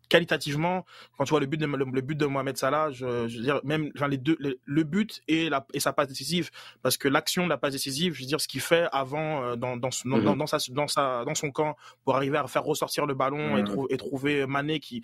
[0.10, 0.86] qualitativement
[1.18, 3.92] quand tu vois le but de le, but de Mohamed Salah je, veux dire même
[3.96, 6.50] enfin, les deux le, but et la et sa passe décisive
[6.82, 9.56] parce que l'action de la passe décisive je veux dire ce qu'il fait avant euh,
[9.56, 10.38] dans dans, mhm.
[10.38, 13.64] dans, sa dans sa dans son camp pour arriver à faire ressortir le ballon et,
[13.64, 13.86] mhm.
[13.90, 15.04] et trouver Mané qui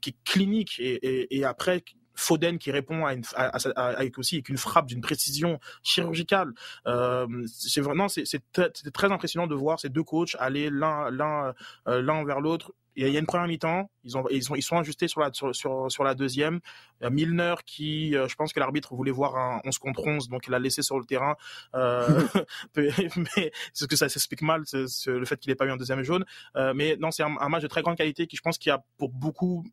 [0.00, 1.82] qui est clinique et, et, et après
[2.16, 6.52] Foden qui répond à une, avec aussi avec une frappe d'une précision chirurgicale.
[6.86, 11.54] Euh, c'est vraiment c'est très impressionnant de voir ces deux coachs aller l'un l'un
[11.86, 14.62] euh, l'un vers l'autre il y a une première mi-temps, ils ont ils sont ils
[14.62, 16.60] sont ajustés sur la sur sur, sur la deuxième.
[17.00, 20.06] Il y a Milner qui, euh, je pense que l'arbitre voulait voir un 11 contre
[20.06, 21.36] 11, donc il l'a laissé sur le terrain.
[21.74, 22.22] Euh,
[22.76, 26.24] mais c'est que ça s'explique mal le fait qu'il n'ait pas eu un deuxième jaune.
[26.56, 28.70] Euh, mais non, c'est un, un, match de très grande qualité qui, je pense, qui
[28.70, 29.64] a pour beaucoup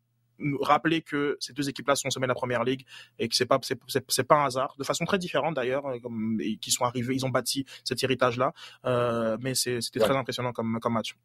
[0.60, 2.84] rappeler que ces deux équipes-là sont au sommet de la première ligue
[3.18, 5.84] et que c'est pas c'est, pas un hasard, de façon très différente d'ailleurs,
[6.60, 8.52] qui sont arrivés, ils ont bâti cet héritage-là,
[8.84, 11.16] euh, mais c'était très impressionnant comme comme match.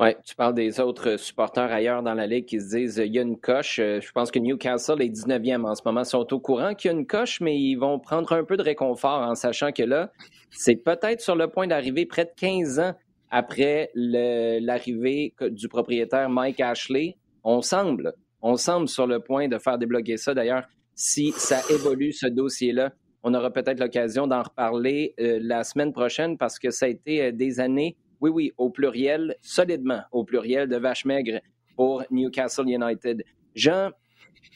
[0.00, 3.18] Oui, tu parles des autres supporters ailleurs dans la Ligue qui se disent il y
[3.20, 3.78] a une coche.
[3.78, 6.02] Euh, je pense que Newcastle est 19e en ce moment.
[6.02, 8.62] Sont au courant qu'il y a une coche, mais ils vont prendre un peu de
[8.62, 10.10] réconfort en sachant que là,
[10.50, 12.94] c'est peut-être sur le point d'arriver près de 15 ans
[13.30, 17.16] après l'arrivée du propriétaire Mike Ashley.
[17.44, 20.34] On semble, on semble sur le point de faire débloquer ça.
[20.34, 20.64] D'ailleurs,
[20.96, 22.90] si ça évolue, ce dossier-là,
[23.26, 27.58] On aura peut-être l'occasion d'en reparler la semaine prochaine parce que ça a été des
[27.58, 31.40] années, oui, oui, au pluriel, solidement au pluriel de vache maigre
[31.76, 33.22] pour Newcastle United.
[33.54, 33.90] Jean,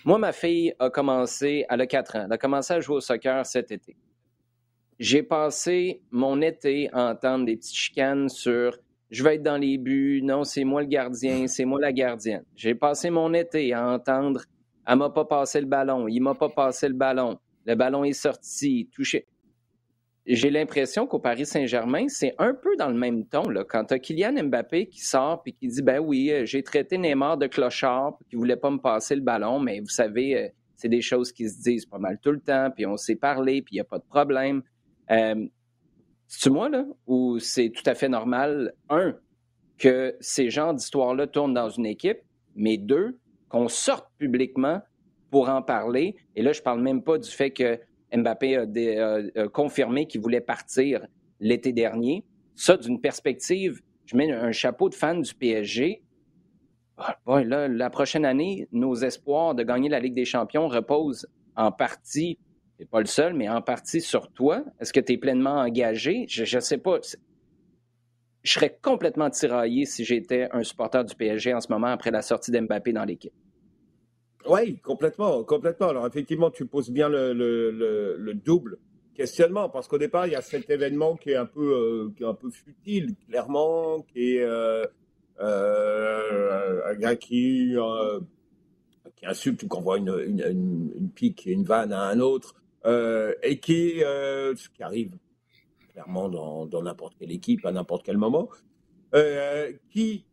[0.06, 3.00] moi, ma fille a commencé, elle a 4 ans, elle a commencé à jouer au
[3.00, 3.94] soccer cet été.
[4.98, 8.78] J'ai passé mon été à entendre des petites chicanes sur
[9.10, 12.44] je vais être dans les buts, non, c'est moi le gardien, c'est moi la gardienne.
[12.56, 14.42] J'ai passé mon été à entendre
[14.86, 18.14] elle m'a pas passé le ballon, il m'a pas passé le ballon, le ballon est
[18.14, 19.26] sorti, touché.
[20.30, 23.44] J'ai l'impression qu'au Paris Saint-Germain, c'est un peu dans le même ton.
[23.66, 26.98] Quand tu as Kylian Mbappé qui sort et qui dit Ben oui, euh, j'ai traité
[26.98, 30.90] Neymar de clochard, qui voulait pas me passer le ballon, mais vous savez, euh, c'est
[30.90, 33.76] des choses qui se disent pas mal tout le temps, puis on s'est parlé, puis
[33.76, 34.62] il n'y a pas de problème.
[35.10, 35.46] Euh,
[36.26, 39.16] c'est-tu moi, là, ou c'est tout à fait normal, un,
[39.78, 42.18] que ces genres d'histoires-là tournent dans une équipe,
[42.54, 44.82] mais deux, qu'on sorte publiquement
[45.30, 46.16] pour en parler.
[46.36, 47.80] Et là, je ne parle même pas du fait que
[48.14, 51.06] Mbappé a, confirmé qu'il voulait partir
[51.40, 52.24] l'été dernier.
[52.54, 56.02] Ça, d'une perspective, je mets un chapeau de fan du PSG.
[56.96, 61.70] Ah, là, la prochaine année, nos espoirs de gagner la Ligue des Champions reposent en
[61.70, 62.38] partie,
[62.78, 64.64] c'est pas le seul, mais en partie sur toi.
[64.80, 66.26] Est-ce que tu es pleinement engagé?
[66.28, 66.98] Je ne sais pas.
[68.42, 72.22] Je serais complètement tiraillé si j'étais un supporter du PSG en ce moment après la
[72.22, 73.32] sortie d'Mbappé dans l'équipe.
[74.48, 75.88] Oui, complètement, complètement.
[75.88, 78.78] Alors effectivement, tu poses bien le, double
[79.14, 82.22] questionnement, parce qu'au départ, il y a cet événement qui est un peu, euh, qui
[82.22, 84.86] est un peu futile, clairement, qui est euh,
[85.40, 87.74] euh, un gars qui,
[89.16, 92.54] qui insulte ou qu'on voit une, une, une, pique, une vanne à un autre,
[93.42, 95.10] et qui, ce qui arrive
[95.92, 98.48] clairement dans n'importe quelle équipe, à n'importe quel moment,
[99.90, 100.24] qui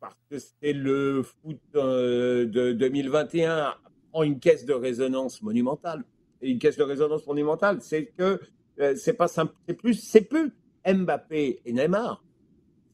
[0.00, 3.74] parce que c'est le foot euh, de 2021
[4.12, 6.04] prend une caisse de résonance monumentale.
[6.42, 8.40] Et une caisse de résonance monumentale, c'est que
[8.80, 10.52] euh, c'est pas simple, c'est plus, c'est plus
[10.86, 12.22] Mbappé et Neymar.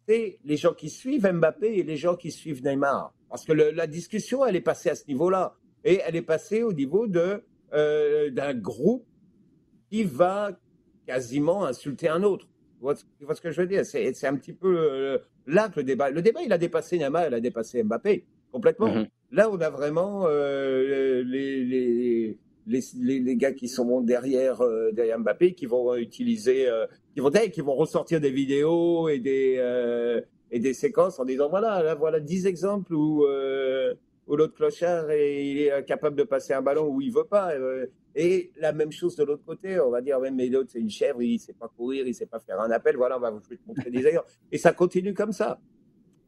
[0.09, 3.13] C'est les gens qui suivent Mbappé et les gens qui suivent Neymar.
[3.29, 5.57] Parce que la discussion, elle est passée à ce niveau-là.
[5.85, 9.07] Et elle est passée au niveau de, euh, d'un groupe
[9.91, 10.51] qui va
[11.07, 12.47] quasiment insulter un autre.
[13.19, 13.87] Tu vois, ce que je veux dire?
[13.87, 16.11] C'est, un petit peu là que le débat.
[16.11, 18.89] Le débat, il a dépassé Neymar, il a dépassé Mbappé complètement.
[18.89, 19.09] Mm-hmm.
[19.33, 25.19] Là, on a vraiment euh, les, les, les, les, gars qui sont derrière, euh, derrière
[25.19, 29.61] Mbappé, qui vont utiliser, euh, qui vont qui vont ressortir des vidéos et des
[30.55, 33.25] et des séquences en disant voilà, là voilà dix exemples où
[34.29, 37.53] où l'autre clochard est, il est capable de passer un ballon où il veut pas.
[38.15, 41.23] Et la même chose de l'autre côté, on va dire, mais l'autre c'est une chèvre,
[41.23, 43.91] il sait pas courir, il sait pas faire un appel, voilà, on va vous montrer
[43.91, 44.27] des ailleurs.
[44.51, 45.61] Et ça continue comme ça.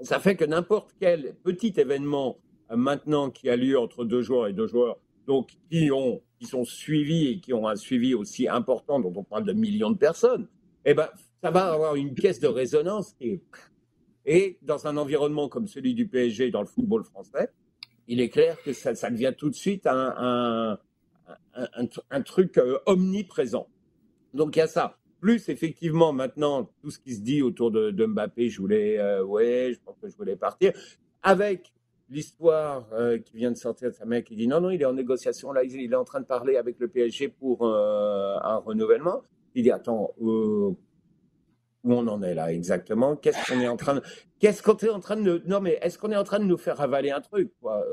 [0.00, 2.38] Ça fait que n'importe quel petit événement
[2.70, 6.46] euh, maintenant qui a lieu entre deux joueurs et deux joueurs, donc qui ont, qui
[6.46, 9.98] sont suivis et qui ont un suivi aussi important, dont on parle de millions de
[9.98, 10.48] personnes,
[10.84, 11.08] eh ben,
[11.42, 13.14] ça va avoir une caisse de résonance
[14.26, 17.50] et, dans un environnement comme celui du PSG dans le football français,
[18.08, 20.78] il est clair que ça, devient tout de suite un
[22.10, 23.68] un, truc euh, omniprésent.
[24.32, 24.98] Donc il y a ça.
[25.20, 29.72] Plus effectivement maintenant tout ce qui se dit autour de, Mbappé, je voulais, euh, ouais,
[29.72, 30.72] je pense que je voulais partir,
[31.22, 31.72] avec
[32.10, 34.84] l'histoire euh, qui vient de sortir de sa mère qui dit non non il est
[34.84, 39.22] en négociation là il, est en train de parler avec le PSG pour un renouvellement.
[39.54, 40.10] Il dit attends
[41.84, 43.14] où on en est là exactement.
[43.14, 44.02] Qu'est-ce qu'on est en train de
[44.40, 46.56] Qu'est-ce qu'on est en train de non mais est-ce qu'on est en train de nous
[46.56, 47.52] faire avaler un truc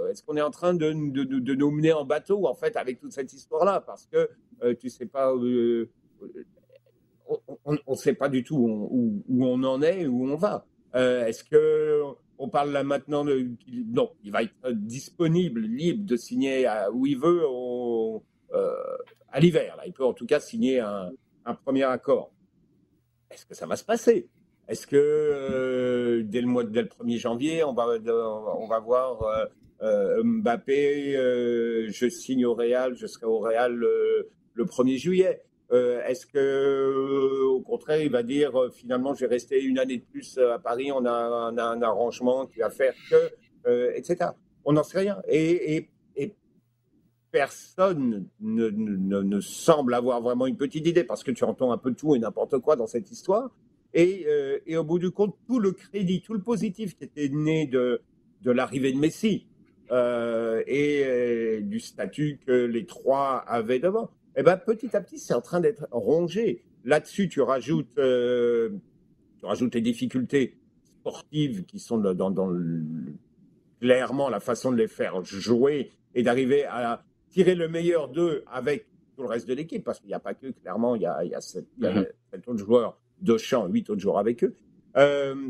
[0.09, 3.11] Est-ce qu'on est en train de, de, nous mener en bateau en fait avec toute
[3.11, 4.29] cette histoire là parce que
[4.63, 5.89] euh, tu sais pas euh,
[7.65, 10.65] on ne sait pas du tout où, on en est où on va.
[10.95, 12.01] Euh, est-ce que
[12.37, 13.51] on parle là maintenant de
[13.87, 17.43] non il va être disponible libre de signer à, où il veut
[19.31, 22.31] à l'hiver il peut en tout cas signer un premier accord
[23.31, 24.27] est-ce que ça va se passer?
[24.67, 27.87] Est-ce que euh, dès le mois, dès le 1er janvier, on va,
[28.57, 29.45] on va voir euh,
[29.81, 31.13] euh, Mbappé,
[31.89, 35.41] je signe au Real, je serai au Real le, 1er juillet?
[35.71, 40.37] Est-ce que, au contraire, il va dire finalement, je vais rester une année de plus
[40.37, 44.31] à Paris, on a, un arrangement qui va faire que, etc.
[44.65, 45.21] On n'en sait rien.
[45.27, 45.87] Et
[47.31, 52.15] personne ne, semble avoir vraiment une petite idée, parce que tu entends un peu tout
[52.15, 53.49] et n'importe quoi dans cette histoire.
[53.93, 57.67] Et, euh, au bout du compte, tout le crédit, tout le positif qui était né
[57.67, 58.01] de,
[58.45, 59.47] l'arrivée de Messi
[59.91, 65.19] euh, et euh, du statut que les trois avaient devant, eh ben, petit à petit,
[65.19, 66.63] c'est en train d'être rongé.
[66.85, 72.53] Là-dessus, tu rajoutes, tu rajoutes les difficultés sportives qui sont dans, dans
[73.81, 78.87] clairement la façon de les faire jouer et d'arriver à tirer le meilleur d'eux avec
[79.15, 81.23] tout le reste de l'équipe, parce qu'il n'y a pas que, clairement, il y a,
[81.23, 81.67] il y a, sept,
[82.47, 84.55] autres joueurs de champ, huit autres joueurs avec eux.
[84.97, 85.49] Euh,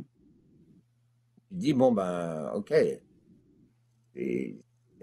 [1.51, 2.73] il dit, bon, ben, ok,
[4.13, 4.55] c'est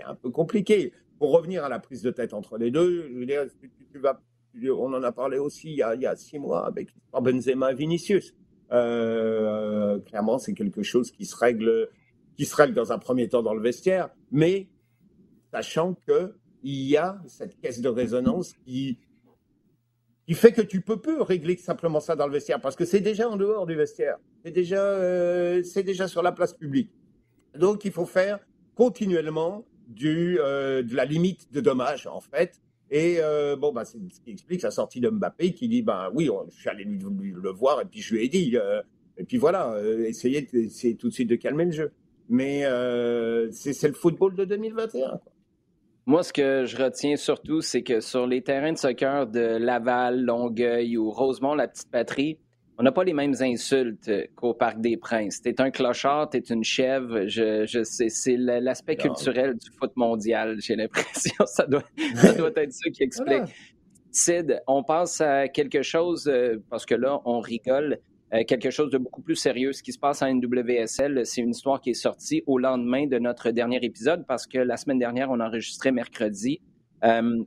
[0.05, 0.93] un peu compliqué.
[1.19, 3.47] Pour revenir à la prise de tête entre les deux, je veux dire,
[3.93, 4.21] tu, vas,
[4.63, 7.73] on en a parlé aussi il y a, il y a six mois avec Benzema
[7.73, 8.35] et Vinicius.
[8.71, 11.89] Euh, clairement, c'est quelque chose qui se règle,
[12.37, 14.69] qui se règle dans un premier temps dans le vestiaire, mais
[15.51, 16.37] sachant que
[16.69, 18.99] il y a cette caisse de résonance qui,
[20.35, 23.27] fait que tu peux plus régler simplement ça dans le vestiaire parce que c'est déjà
[23.27, 26.91] en dehors du vestiaire, c'est déjà, euh, déjà sur la place publique.
[27.59, 28.39] Donc, il faut faire
[28.75, 32.61] continuellement du, euh, de la limite de dommages en fait.
[32.91, 36.11] Et euh, bon, bah, c'est ce qui explique la sortie de Mbappé qui dit, ben
[36.13, 37.01] oui, je suis allé lui,
[37.35, 38.57] le voir et puis je lui ai dit,
[39.17, 40.47] et puis voilà, essayez,
[40.97, 41.93] tout de suite de calmer le jeu.
[42.29, 42.65] Mais
[43.53, 45.09] c'est le football de 2021.
[45.09, 45.33] Quoi.
[46.09, 50.23] Moi, ce que je retiens surtout, c'est que sur les terrains de soccer de Laval,
[50.23, 52.39] Longueuil ou Rosemont, la petite patrie,
[52.79, 55.43] on n'a pas les mêmes insultes qu'au Parc des Princes.
[55.43, 57.27] T'es un clochard, t'es une chèvre.
[57.27, 60.57] Je, je sais, c'est l'aspect culturel du foot mondial.
[60.61, 63.43] J'ai l'impression, ça doit, ça doit être ça qui explique.
[64.11, 67.99] Sid, on passe à quelque chose euh, parce que là, on rigole.
[68.35, 69.73] Euh, quelque chose de beaucoup plus sérieux.
[69.73, 73.19] Ce qui se passe en NWSL, c'est une histoire qui est sortie au lendemain de
[73.19, 76.61] notre dernier épisode parce que la semaine dernière, on enregistrait mercredi.
[77.05, 77.45] Euh,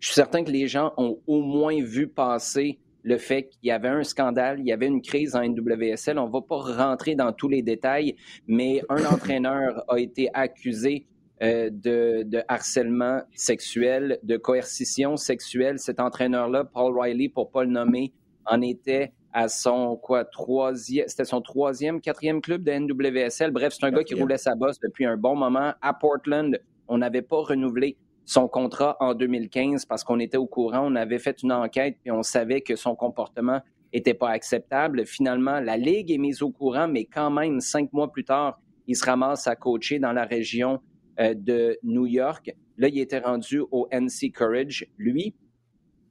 [0.00, 3.70] je suis certain que les gens ont au moins vu passer le fait qu'il y
[3.70, 6.18] avait un scandale, il y avait une crise en NWSL.
[6.18, 8.16] On ne va pas rentrer dans tous les détails,
[8.46, 11.06] mais un entraîneur a été accusé
[11.42, 15.78] euh, de, de, harcèlement sexuel, de coercition sexuelle.
[15.78, 18.12] Cet entraîneur-là, Paul Riley, pour pas le nommer,
[18.44, 23.50] en était à son quoi troisième, c'était son troisième, quatrième club de NWSL.
[23.50, 25.74] Bref, c'est un gars qui roulait sa bosse depuis un bon moment.
[25.82, 30.80] À Portland, on n'avait pas renouvelé son contrat en 2015 parce qu'on était au courant,
[30.90, 33.60] on avait fait une enquête et on savait que son comportement
[33.92, 35.06] était pas acceptable.
[35.06, 38.96] Finalement, la Ligue est mise au courant, mais quand même, cinq mois plus tard, il
[38.96, 40.80] se ramasse à coacher dans la région
[41.20, 42.54] euh, de New York.
[42.76, 44.86] Là, il était rendu au NC Courage.
[44.96, 45.34] Lui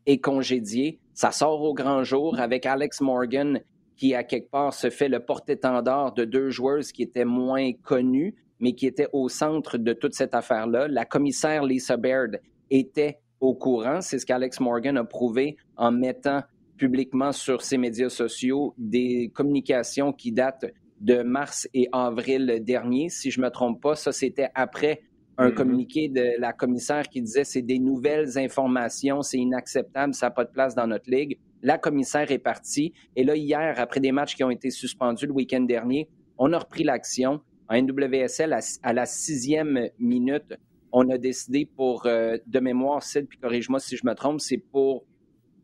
[0.06, 3.60] est congédié ça sort au grand jour avec Alex Morgan
[3.96, 8.36] qui, à quelque part, se fait le porte-étendard de deux joueuses qui étaient moins connues,
[8.60, 10.88] mais qui étaient au centre de toute cette affaire-là.
[10.88, 14.00] La commissaire Lisa Baird était au courant.
[14.00, 16.44] C'est ce qu'Alex Morgan a prouvé en mettant
[16.78, 23.10] publiquement sur ses médias sociaux des communications qui datent de mars et avril dernier.
[23.10, 25.02] Si je ne me trompe pas, ça, c'était après
[25.38, 25.54] un mm-hmm.
[25.54, 30.46] communiqué de la commissaire qui disait c'est des nouvelles informations, c'est inacceptable, ça n'a pas
[30.46, 31.38] de place dans notre ligue.
[31.62, 32.94] La commissaire est partie.
[33.16, 36.60] Et là, hier, après des matchs qui ont été suspendus le week-end dernier, on a
[36.60, 37.42] repris l'action.
[37.70, 40.56] En NWSL, à, la sixième minute,
[40.92, 44.58] on a décidé pour, euh, de mémoire, Sid, puis corrige-moi si je me trompe, c'est
[44.58, 45.04] pour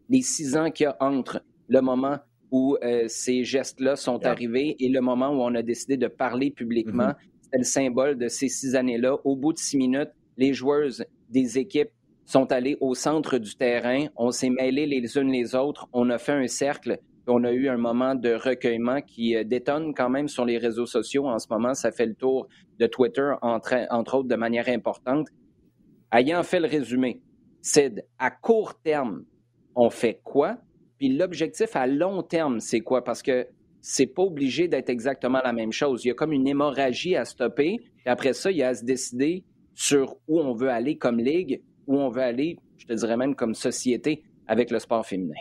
[0.10, 2.18] les six ans qu'il y a entre le moment
[2.52, 6.52] où euh, ces gestes-là sont arrivés et le moment où on a décidé de parler
[6.52, 7.14] publiquement.
[7.54, 9.18] Mm-hmm le symbole de ces six années-là.
[9.24, 11.92] Au bout de six minutes, les joueuses des équipes
[12.26, 14.06] sont allées au centre du terrain.
[14.16, 15.88] On s'est mêlés les unes les autres.
[15.94, 17.00] On a fait un cercle.
[17.28, 20.86] On a eu un moment de recueillement qui euh, détonne quand même sur les réseaux
[20.86, 21.74] sociaux en ce moment.
[21.74, 22.48] Ça fait le tour
[22.80, 25.28] de Twitter, entre, entre autres, de manière importante.
[26.12, 27.22] Ayant fait le résumé,
[27.62, 29.24] Sid, à court terme,
[29.76, 30.58] on fait quoi?
[30.98, 33.04] Puis l'objectif à long terme, c'est quoi?
[33.04, 33.48] Parce que
[33.86, 36.06] c'est pas obligé d'être exactement la même chose.
[36.06, 37.82] Il y a comme une hémorragie à stopper.
[38.06, 39.44] Et après ça, il y a à se décider
[39.74, 43.36] sur où on veut aller comme ligue, où on veut aller, je te dirais même
[43.36, 45.34] comme société avec le sport féminin.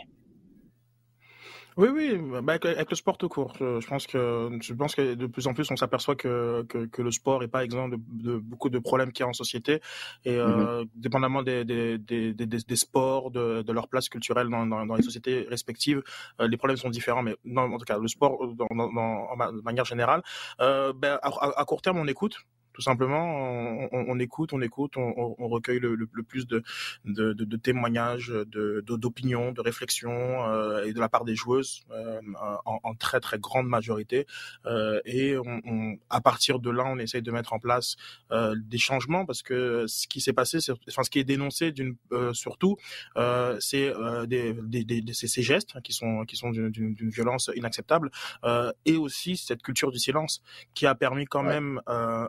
[1.77, 3.53] Oui, oui, bah, avec, le sport tout court.
[3.59, 7.11] Je, pense que je pense que de plus en plus on s'aperçoit que, que, le
[7.11, 9.81] sport est pas exemple de, beaucoup de problèmes qu'il y a en société
[10.25, 10.89] et euh, mm-hmm.
[10.95, 15.47] dépendamment des, des, des, des, sports, de, de leur place culturelle dans, dans, les sociétés
[15.49, 16.03] respectives,
[16.39, 17.23] euh, les problèmes sont différents.
[17.23, 20.21] Mais non, en tout cas, le sport dans, dans, de manière générale,
[20.59, 22.37] euh, ben, à court terme on écoute
[22.73, 26.63] tout simplement, on, écoute, on écoute, on, recueille le, plus de,
[27.05, 32.19] de, témoignages, de, d'opinions, de, réflexions euh, et de la part des joueuses euh,
[32.65, 34.25] en, très très grande majorité.
[34.65, 37.95] Euh, et on, à partir de là, on essaye de mettre en place
[38.31, 40.57] des changements parce que ce qui s'est passé,
[40.89, 41.95] enfin ce qui est dénoncé d'une
[42.33, 42.77] surtout,
[43.59, 43.93] c'est
[44.27, 48.09] des, des, ces, gestes qui sont qui sont d'une, violence inacceptable
[48.85, 50.41] et aussi cette culture du silence
[50.73, 51.81] qui a permis quand même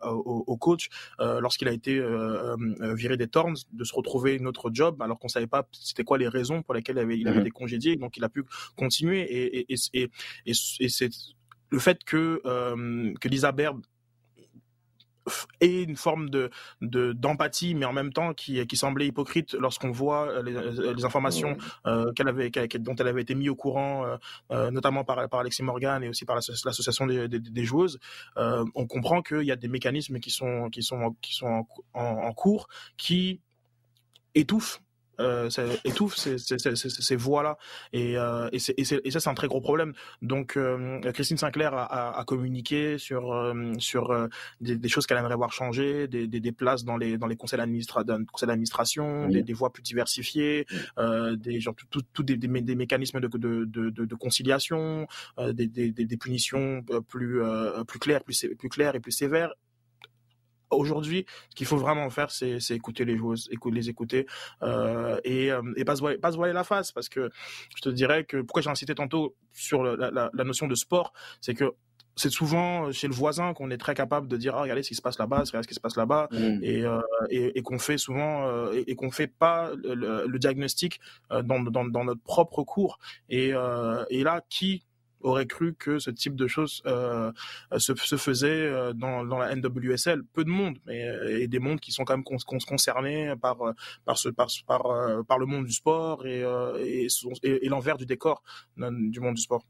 [0.02, 0.88] aux au, coach
[1.20, 5.00] euh, lorsqu'il a été euh, euh, viré des Thorns de se retrouver une autre job
[5.02, 7.46] alors qu'on savait pas c'était quoi les raisons pour lesquelles il avait, il avait mhm.
[7.46, 8.44] été congédié donc il a pu
[8.76, 10.10] continuer et, et, et,
[10.46, 11.10] et c'est
[11.70, 12.40] le fait que
[13.20, 13.80] que Lisa Baird
[15.60, 16.50] et une forme de
[16.80, 20.52] d'empathie, mais en même temps qui, qui semblait hypocrite lorsqu'on voit les,
[20.94, 21.56] les informations
[22.14, 24.18] qu'elle avait, dont elle avait été mise au courant,
[24.50, 27.98] notamment par, par Alexis Morgan et aussi par l'association des, des, des, joueuses.
[28.36, 32.32] on comprend qu'il y a des mécanismes qui sont qui sont qui sont en, en
[32.32, 33.40] cours qui
[34.34, 34.80] étouffent
[35.20, 37.58] euh, ça étouffe ces, ces, ces, ces voix-là.
[37.92, 39.92] Et, euh, et, et, et, ça, c'est un très gros problème.
[40.22, 44.28] Donc, euh, Christine Sinclair a, a, a communiqué sur, euh, sur euh,
[44.60, 47.36] des, des, choses qu'elle aimerait voir changer, des, des, des, places dans les, dans les
[47.36, 50.66] conseils d'administration, des, des, voix plus diversifiées,
[51.36, 55.06] des, genre, tout, tout, des, des, mécanismes de, de, de, de conciliation,
[55.38, 57.40] des, des, des, punitions plus,
[57.86, 59.54] plus claires, plus, plus claires et plus sévères
[60.78, 64.26] aujourd'hui, ce qu'il faut vraiment faire, c'est écouter les joueuses, les écouter
[64.62, 66.92] euh, et, euh, et pas, se voiler, pas se voiler la face.
[66.92, 67.30] Parce que
[67.76, 71.12] je te dirais que pourquoi j'ai incité tantôt sur la, la, la notion de sport,
[71.40, 71.74] c'est que
[72.16, 74.94] c'est souvent chez le voisin qu'on est très capable de dire ah, regardez ce qui
[74.94, 76.58] se passe là-bas, regardez ce qui se passe là-bas, mmh.
[76.62, 77.00] et, euh,
[77.30, 81.00] et, et qu'on fait souvent euh, et, et qu'on fait pas le, le diagnostic
[81.32, 82.98] euh, dans, dans, dans, notre propre cours.
[83.28, 83.52] Et,
[84.10, 84.84] et là, qui
[85.24, 87.32] aurait cru que ce type de choses euh,
[87.78, 90.22] se, se, faisait euh, dans, dans, la NWSL.
[90.32, 93.56] Peu de monde, mais euh, et des mondes qui sont quand même con, concernés par
[94.04, 94.82] par ce par par,
[95.26, 96.44] par le monde du sport et
[97.42, 98.42] et, l'envers du décor
[98.76, 99.64] du monde du sport.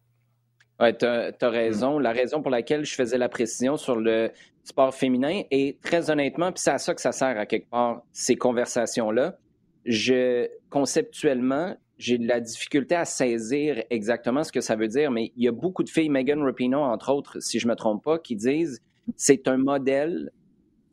[0.80, 1.98] Ouais, tu as, raison.
[2.00, 4.32] La raison pour laquelle je faisais la précision sur le
[4.64, 8.02] sport féminin et très honnêtement, puis c'est à ça que ça sert à quelque part
[8.12, 9.36] ces conversations là.
[9.84, 15.32] Je conceptuellement, j'ai de la difficulté à saisir exactement ce que ça veut dire, mais
[15.36, 18.18] il y a beaucoup de filles, Megan Rapinoe entre autres, si je me trompe pas,
[18.18, 18.82] qui disent
[19.16, 20.30] c'est un modèle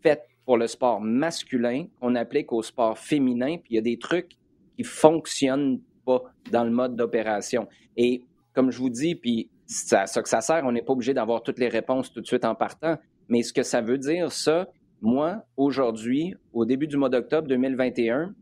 [0.02, 3.98] fait pour le sport masculin qu'on applique au sport féminin, puis il y a des
[3.98, 4.32] trucs
[4.76, 7.68] qui fonctionnent pas dans le mode d'opération.
[7.98, 8.24] Et
[8.54, 9.50] comme je vous dis, puis
[9.92, 12.28] à ça que ça sert, on n'est pas obligé d'avoir toutes les réponses tout de
[12.28, 12.98] suite en partant,
[13.30, 14.68] mais ce que ça veut dire, ça,
[15.02, 18.34] moi, aujourd'hui, au début du mois d'octobre 2021,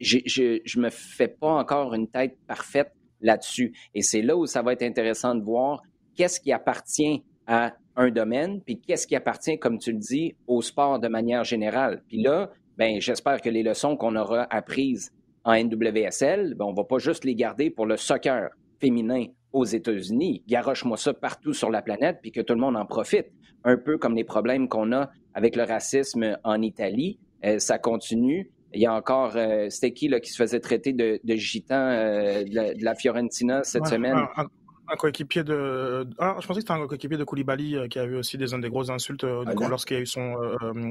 [0.00, 3.72] je me fais pas encore une tête parfaite là-dessus.
[3.94, 5.82] Et c'est là où ça va être intéressant de voir
[6.14, 10.62] qu'est-ce qui appartient à un domaine, puis qu'est-ce qui appartient, comme tu le dis, au
[10.62, 12.02] sport de manière générale.
[12.08, 15.12] Puis là, ben, j'espère que les leçons qu'on aura apprises
[15.44, 20.42] en NWSL, ben, on va pas juste les garder pour le soccer féminin aux États-Unis.
[20.48, 23.26] Garoche-moi ça partout sur la planète, puis que tout le monde en profite.
[23.62, 27.18] Un peu comme les problèmes qu'on a avec le racisme en Italie.
[27.44, 28.50] Euh, ça continue.
[28.74, 31.74] Il y a encore, euh, c'était qui là, qui se faisait traiter de, de gitan
[31.74, 34.16] euh, de, la, Fiorentina cette semaine?
[34.36, 36.06] Un, coéquipier de.
[36.18, 38.68] Ah, je pensais que c'était un coéquipier de Koulibaly euh, qui avait aussi des, des
[38.68, 40.36] grosses insultes ah, lorsqu'il y a eu son.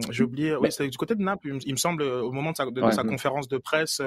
[0.10, 0.56] J'ai oublié.
[0.56, 3.04] Oui, c'était du côté de Naples, il, me semble, au moment de sa, de, sa
[3.04, 4.02] conférence de presse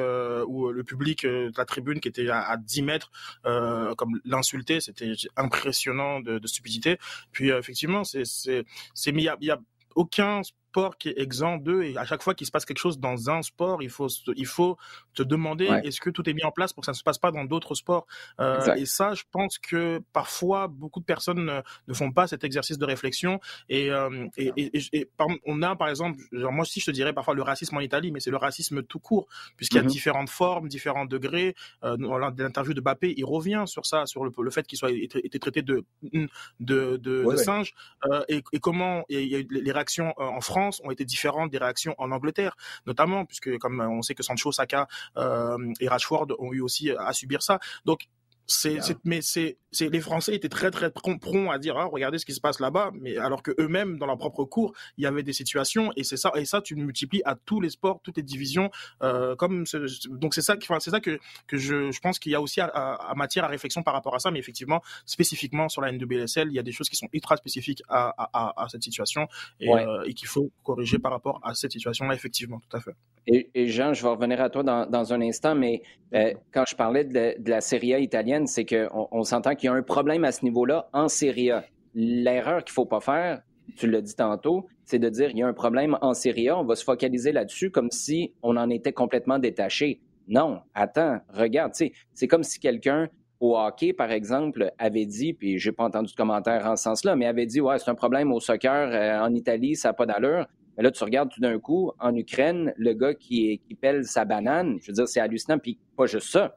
[0.49, 3.11] où le public de la tribune qui était à, 10 mètres,
[3.45, 6.99] comme l'insulter, c'était impressionnant de, de, stupidité.
[7.31, 8.25] Puis effectivement, c'est.
[9.13, 9.59] Mais il y a
[9.97, 10.43] aucun
[10.77, 13.31] sport qui est exempt d'eux et à chaque fois qu'il se passe quelque chose dans
[13.31, 14.77] un sport, il faut il faut
[15.15, 17.19] te demander est-ce que tout est mis en place pour que ça ne se passe
[17.19, 18.07] pas dans d'autres sports?
[18.41, 22.77] Euh, et ça, je pense que parfois beaucoup de personnes ne, font pas cet exercice
[22.77, 25.11] de réflexion et, euh, et, et, et
[25.47, 28.11] on a par exemple, genre moi aussi je te dirais parfois le racisme en Italie,
[28.13, 29.87] mais c'est le racisme tout court puisqu'il y a mm-hmm.
[29.87, 31.55] différentes formes, différents degrés.
[31.85, 34.91] Euh, dans l'interview de Bappé, il revient sur ça, sur le, le fait qu'il soit
[34.91, 36.29] été, traité de de,
[36.61, 37.73] de, de singe
[38.05, 41.95] euh, et, comment il y a les réactions en France ont été différentes des réactions
[41.99, 42.57] en Angleterre,
[42.87, 47.13] notamment puisque comme on sait que Sancho, Saka euh, et Rashford ont eu aussi à
[47.13, 47.59] subir ça.
[47.85, 48.09] Donc
[48.47, 52.27] c'est, mais c'est, c'est, les Français étaient très très prompts à dire, ah, regardez ce
[52.27, 55.23] qui se passe là-bas, mais alors que eux-mêmes dans leur propre cours, il y avait
[55.23, 58.17] des situations et c'est ça et ça tu le multiplies à tous les sports, toutes
[58.17, 58.71] les divisions,
[59.03, 62.33] euh, comme ce, donc c'est ça, enfin, c'est ça que que je, je pense qu'il
[62.33, 65.69] y a aussi à, à, matière à réflexion par rapport à ça, mais effectivement spécifiquement
[65.69, 68.83] sur la NWSL, il y a des choses qui sont ultra spécifiques à, à, cette
[68.83, 69.29] situation
[69.61, 72.95] et, euh, et qu'il faut corriger par rapport à cette situation-là, effectivement, tout à fait.
[73.27, 75.83] Et, et, Jean, je vais revenir à toi dans, dans un instant, mais
[76.15, 79.69] euh, quand je parlais de, de la Serie A italienne c'est qu'on on, s'entend qu'il
[79.69, 81.65] y a un problème à ce niveau-là en Serie A.
[81.95, 83.41] L'erreur qu'il ne faut pas faire,
[83.77, 86.59] tu l'as dit tantôt, c'est de dire qu'il y a un problème en Serie A,
[86.59, 90.01] on va se focaliser là-dessus comme si on en était complètement détaché.
[90.29, 93.09] Non, attends, regarde, c'est comme si quelqu'un
[93.41, 97.17] au hockey, par exemple, avait dit, puis j'ai pas entendu de commentaire en ce sens-là,
[97.17, 100.07] mais avait dit, ouais, c'est un problème au soccer euh, en Italie, ça n'a pas
[100.07, 100.47] d'allure.
[100.77, 104.25] Mais là, tu regardes tout d'un coup, en Ukraine, le gars qui, qui pèle sa
[104.25, 106.57] banane, je veux dire, c'est hallucinant, puis pas juste ça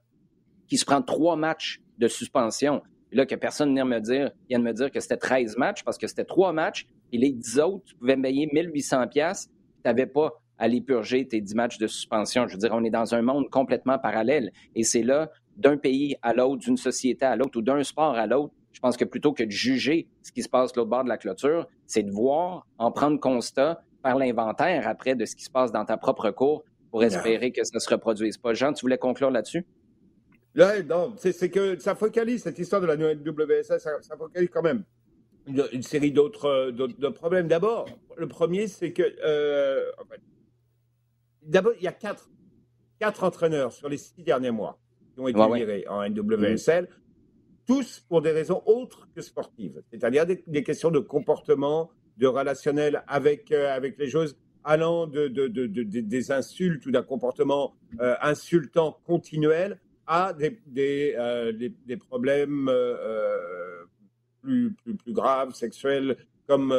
[0.70, 2.82] qui se prend trois matchs de suspension.
[3.10, 5.84] Puis là, que personne vient me dire, vient de me dire que c'était 13 matchs
[5.84, 9.50] parce que c'était trois matchs et les 10 autres, tu pouvais me payer 1800 pièces,
[9.50, 12.48] tu n'avais pas à les purger tes 10 matchs de suspension.
[12.48, 16.16] Je veux dire, on est dans un monde complètement parallèle et c'est là, d'un pays
[16.22, 19.34] à l'autre, d'une société à l'autre ou d'un sport à l'autre, Je pense que plutôt
[19.34, 22.68] que de juger ce qui se passe l'autre bord de la clôture, c'est de voir,
[22.78, 26.64] en prendre constat, faire l'inventaire après de ce qui se passe dans ta propre cour
[26.92, 28.54] pour espérer que ça ne se reproduise pas.
[28.54, 29.66] Jean, tu voulais conclure là-dessus?
[30.56, 34.84] Là, non, c'est que ça focalise, cette histoire de la WSS, ça, focalise quand même
[35.48, 36.72] une, série d'autres
[37.12, 37.48] problèmes.
[37.48, 37.88] D'abord,
[38.18, 39.04] le premier, c'est que.
[39.24, 39.86] Euh,
[41.44, 42.30] d'abord, il y a quatre,
[43.00, 44.80] quatre entraîneurs sur les six derniers mois
[45.14, 46.88] qui ont été virés en NWSL,
[47.66, 53.52] tous pour des raisons autres que sportives, c'est-à-dire des, questions de comportement, de relationnel avec,
[53.52, 59.00] euh, avec les joueuses allant de, de, de, des insultes ou d'un comportement euh, insultant
[59.06, 59.80] continuel
[60.10, 63.86] à des, des, euh, des, problèmes euh,
[64.42, 66.76] plus, plus, plus, graves, sexuels, comme,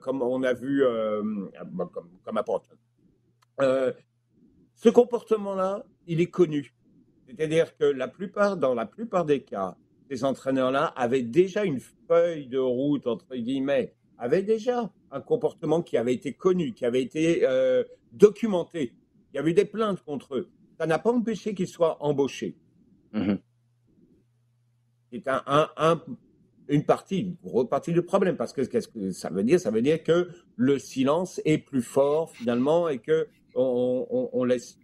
[0.00, 1.90] comme on a vu comme,
[2.24, 2.78] comme à Portland.
[3.58, 6.74] ce comportement-là, il est connu.
[7.28, 9.76] C'est-à-dire que la plupart, dans la plupart des cas,
[10.10, 15.98] ces entraîneurs-là avaient déjà une feuille de route, entre guillemets, avaient déjà un comportement qui
[15.98, 17.46] avait été connu, qui avait été
[18.12, 18.94] documenté.
[19.34, 20.48] Il y avait des plaintes contre eux.
[20.78, 22.56] Ça n'a pas empêché qu'ils soient embauchés.
[23.12, 23.34] Mmh
[25.12, 26.00] c'est un,
[26.68, 28.62] une partie, une grosse partie du problème, parce que
[29.12, 29.60] ça veut dire?
[29.60, 34.78] Ça veut dire que le silence est plus fort finalement et que on, laisse.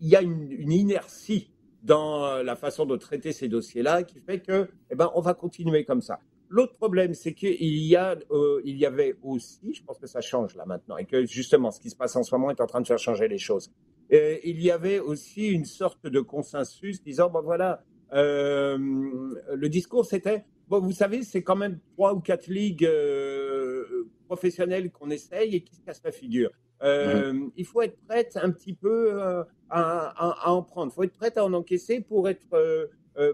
[0.00, 1.50] Il y a une, inertie
[1.82, 5.84] dans la façon de traiter ces dossiers-là qui fait que, eh ben, on va continuer
[5.84, 6.20] comme ça.
[6.48, 10.20] L'autre problème, c'est qu'il y a, euh, il y avait aussi, je pense que ça
[10.20, 12.66] change là maintenant, et que justement, ce qui se passe en ce moment est en
[12.66, 13.72] train de faire changer les choses.
[14.12, 17.82] Euh, il y avait aussi une sorte de consensus disant, bon voilà,
[18.12, 24.08] euh, le discours c'était, bon vous savez, c'est quand même trois ou quatre ligues euh,
[24.26, 26.50] professionnelles qu'on essaye et qui se cassent la figure.
[26.82, 27.48] Mmh.
[27.56, 30.92] Il faut être prête un petit peu à, à, en prendre.
[30.92, 32.46] Il faut être prête à en encaisser pour être,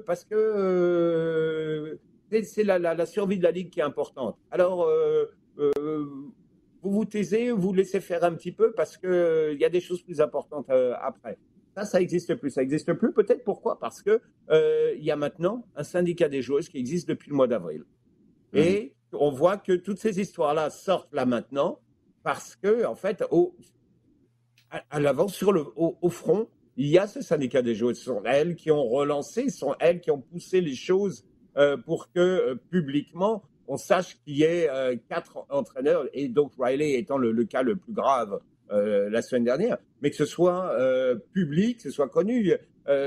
[0.07, 1.99] parce que
[2.45, 4.39] c'est la, la, survie de la ligue qui est importante.
[4.53, 4.89] Alors
[6.83, 9.81] vous vous taisez, vous laissez faire un petit peu parce qu'il euh, y a des
[9.81, 11.39] choses plus importantes euh, après.
[11.77, 12.51] Ça, ça n'existe plus.
[12.51, 13.79] Ça n'existe plus peut-être pourquoi?
[13.79, 14.21] Parce que
[14.51, 17.85] euh, il y a maintenant un syndicat des joueuses qui existe depuis le mois d'avril.
[18.53, 18.59] Mmh.
[18.59, 21.79] Et on voit que toutes ces histoires-là sortent là maintenant
[22.25, 23.57] parce que, en fait, au,
[24.71, 27.99] à, l'avant, sur le, au, front, il y a ce syndicat des joueuses.
[27.99, 31.25] Ce sont elles qui ont relancé, ce sont elles qui ont poussé les choses
[31.85, 37.19] pour que publiquement on sache qu'il y ait euh, quatre entraîneurs, et donc Riley étant
[37.19, 38.41] le, cas le plus grave
[38.71, 42.53] euh, la semaine dernière, mais que ce soit euh, public, que ce soit connu.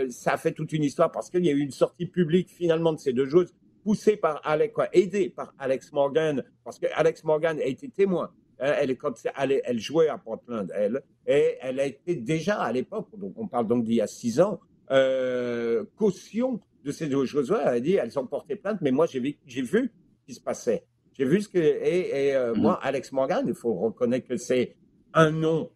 [0.09, 2.93] ça a fait toute une histoire parce qu'il y a eu une sortie publique finalement
[2.93, 3.53] de ces deux joueuses,
[3.83, 8.31] poussée par Alex, aidée par Alex Morgan, parce que Alex Morgan a été témoin.
[8.57, 13.33] Elle, quand elle, jouait à Portland, elle, et elle a été déjà à l'époque, donc
[13.35, 14.61] on parle donc d'il y a six ans,
[15.97, 17.53] caution de ces deux joueuses.
[17.61, 19.91] Elle a dit, elles ont porté plainte, mais moi j'ai vu
[20.25, 20.85] qui se passait.
[21.13, 21.59] J'ai vu ce que.
[21.59, 22.61] Et, euh, mhm.
[22.61, 24.75] moi, Alex Morgan, il faut reconnaître que c'est
[25.13, 25.71] un nom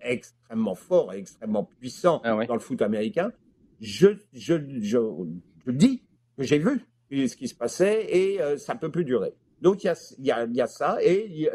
[0.00, 3.32] extrêmement fort et extrêmement puissant ah dans le foot américain.
[3.80, 6.02] Je, je, je, dis
[6.36, 9.34] que j'ai vu ce qui se passait et euh, ça peut plus durer.
[9.60, 11.50] Donc il y a, y, a, y a, ça et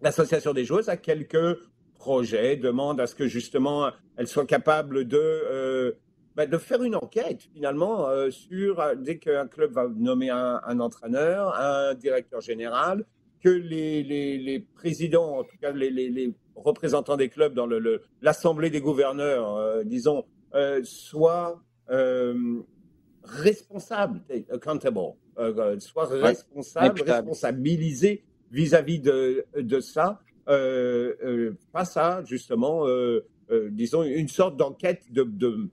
[0.00, 1.58] l'association la, des joueuses a quelques
[1.94, 5.92] projets, demande à ce que justement elle soit capable de euh,
[6.36, 10.80] bah, de faire une enquête finalement euh, sur euh, dès qu'un club va nommer un,
[10.80, 13.04] entraîneur, un directeur général,
[13.40, 17.68] que les, les, les, présidents, en tout cas les, les représentants des clubs dans
[18.20, 20.24] l'assemblée des gouverneurs, euh, disons,
[20.82, 21.62] soient
[23.22, 25.00] responsables, accountable,
[25.78, 32.86] soient responsables, responsabilisés vis-à-vis de, de ça, face à justement,
[33.70, 35.70] disons, une sorte d'enquête de, de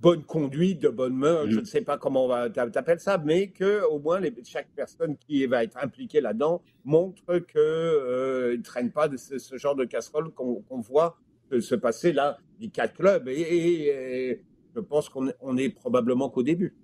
[0.00, 1.60] bonne conduite, de bonne main, je mm.
[1.60, 5.16] ne sais pas comment on va t'appeler ça, mais que au moins les, chaque personne
[5.16, 9.84] qui va être impliquée là-dedans montre que euh, ne traîne pas de ce, genre de
[9.84, 11.18] casserole qu'on voit
[11.60, 13.28] se passer là du quatre clubs.
[13.28, 14.42] Et,
[14.74, 16.76] je pense qu'on on est probablement qu'au début.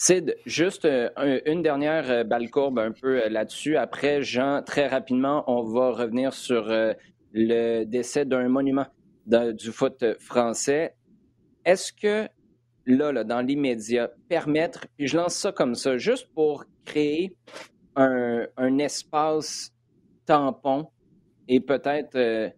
[0.00, 3.76] Sid, juste euh, une dernière euh, balle courbe un peu euh, là-dessus.
[3.76, 6.72] Après, Jean, très rapidement, on va revenir sur
[7.32, 8.86] le décès d'un monument
[9.26, 10.94] du foot français
[11.68, 12.30] est-ce que
[12.86, 17.36] là, dans l'immédiat, permettre, puis je lance ça comme ça, juste pour créer
[17.94, 19.70] un, espace
[20.24, 20.88] tampon
[21.46, 22.48] et peut-être, euh,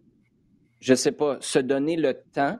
[0.79, 2.57] je ne sais pas, se donner le temps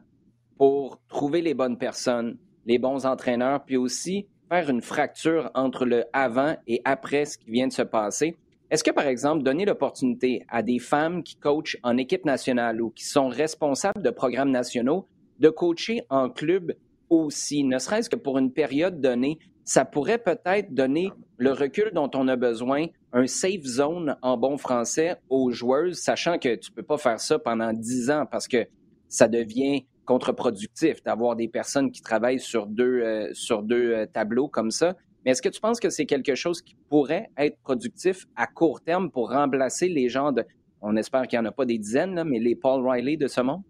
[0.58, 6.04] pour trouver les bonnes personnes, les bons entraîneurs, puis aussi faire une fracture entre le
[6.12, 8.36] avant et après ce qui vient de se passer.
[8.70, 12.89] Est-ce que, par exemple, donner l'opportunité à des femmes qui coachent en équipe nationale ou
[12.89, 15.08] qui sont responsables de programmes nationaux
[15.41, 16.73] de coacher en club
[17.09, 22.09] aussi, ne serait-ce que pour une période donnée, ça pourrait peut-être donner le recul dont
[22.13, 26.75] on a besoin, un safe zone en bon français aux joueuses, sachant que tu ne
[26.75, 28.67] peux pas faire ça pendant dix ans parce que
[29.09, 34.47] ça devient contre-productif d'avoir des personnes qui travaillent sur deux, euh, sur deux euh, tableaux
[34.47, 34.95] comme ça.
[35.25, 38.81] Mais est-ce que tu penses que c'est quelque chose qui pourrait être productif à court
[38.81, 40.43] terme pour remplacer les gens de,
[40.81, 43.41] on espère qu'il n'y en a pas des dizaines, mais les Paul Riley de ce
[43.41, 43.61] monde?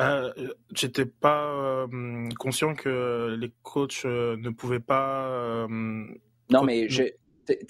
[0.00, 0.32] Euh,
[0.74, 5.28] J'étais pas euh, conscient que les coachs euh, ne pouvaient pas.
[5.28, 5.66] Euh,
[6.50, 7.04] non, mais je,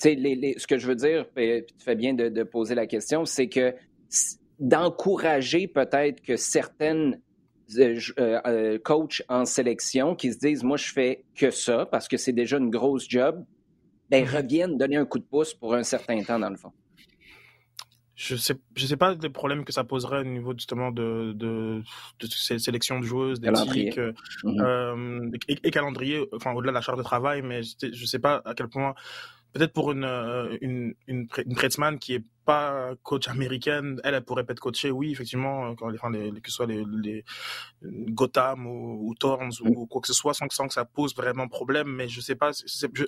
[0.05, 3.24] les, ce que je veux dire, et tu fais bien de, de poser la question,
[3.24, 3.74] c'est que
[4.59, 7.20] d'encourager peut-être que certaines
[8.85, 12.59] coachs en sélection qui se disent, moi, je fais que ça parce que c'est déjà
[12.59, 13.45] une grosse job,
[14.11, 14.37] ben, mm-hmm.
[14.37, 16.72] reviennent donner un coup de pouce pour un certain temps, dans le fond
[18.18, 21.82] je sais, je sais pas des problèmes que ça poserait au niveau justement de, de,
[22.58, 24.12] sélections de joueuses, d'éthique euh,
[24.42, 24.60] mhm.
[24.60, 28.42] euh, et, calendrier, enfin au-delà de la charge de travail, mais je, je sais pas
[28.44, 28.96] à quel point
[29.53, 34.44] peut-être pour une, euh, une, une, une qui est pas coach américaine, elle, elle pourrait
[34.44, 37.22] pas être coachée, oui, effectivement, euh, quand enfin, les, que ce soit les, les
[37.82, 41.46] Gotham ou, ou Thorns ou, quoi que ce soit, sans, sans, que ça pose vraiment
[41.46, 42.53] problème, mais je sais pas,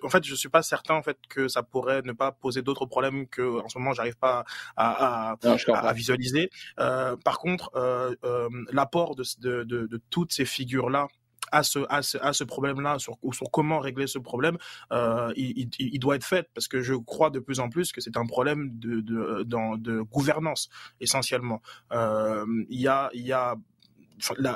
[0.03, 2.85] en fait, je suis pas certain, en fait, que ça pourrait ne pas poser d'autres
[2.85, 4.45] problèmes que, en ce moment, j'arrive pas
[4.77, 5.37] à, à,
[5.73, 6.51] à, visualiser.
[6.79, 11.09] Euh, par contre, euh, euh, l'apport de, de, de, de toutes ces figures-là,
[11.53, 14.57] à ce, à ce, à ce problème-là, sur, sur comment régler ce problème,
[14.93, 18.01] euh, il, il, doit être fait parce que je crois de plus en plus que
[18.01, 20.69] c'est un problème de, de, de, de gouvernance
[21.01, 21.63] essentiellement.
[21.93, 23.57] Euh, il y a, y a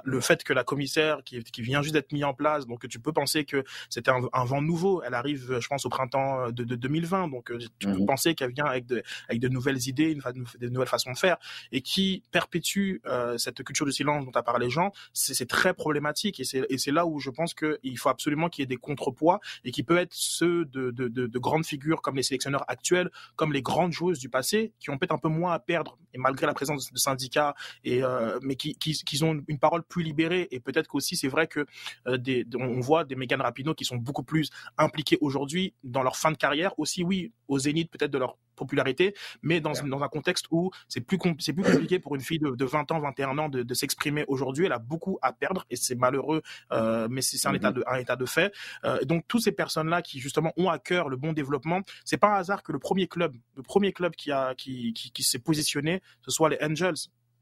[0.04, 2.98] le fait que la commissaire qui, qui vient juste d'être mise en place, donc tu
[2.98, 5.02] peux penser que c'était un, vent nouveau.
[5.02, 8.06] Elle arrive, je pense, au printemps de, de 2020, donc euh, tu peux mhm.
[8.06, 10.22] penser qu'elle vient avec de, avec de nouvelles idées, une,
[10.58, 11.36] de nouvelles façons de faire,
[11.72, 14.92] et qui perpétue euh, cette culture du silence dont a parlé Jean.
[15.12, 18.66] C'est très problématique, et c'est là où je pense qu'il faut absolument qu'il y ait
[18.66, 22.22] des contrepoids et qui peut être ceux de, de, de, de, grandes figures comme les
[22.22, 25.58] sélectionneurs actuels, comme les grandes joueuses du passé, qui ont peut-être un peu moins à
[25.58, 27.54] perdre, et malgré la présence de syndicats,
[27.84, 30.48] et euh, mais qui, qui, qui ont une parole plus libérée.
[30.50, 31.66] Et peut-être qu'aussi c'est vrai que
[32.06, 36.16] euh, des, on voit des Megan Rapinoe qui sont beaucoup plus impliqués aujourd'hui dans leur
[36.16, 36.78] fin de carrière.
[36.78, 41.00] Aussi oui au zénith peut-être de leur popularité mais dans, dans un contexte où c'est
[41.00, 43.74] plus c'est plus compliqué pour une fille de, de 20 ans 21 ans de, de
[43.74, 44.66] s'exprimer aujourd'hui.
[44.66, 46.42] Elle a beaucoup à perdre et c'est malheureux
[46.72, 47.56] euh, mais c'est un mm-hmm.
[47.56, 48.52] état de un état de fait.
[48.84, 52.16] Euh, donc toutes ces personnes là qui justement ont à cœur le bon développement c'est
[52.16, 55.22] pas un hasard que le premier club le premier club qui a qui, qui, qui
[55.22, 56.94] s'est positionné ce soit les Angels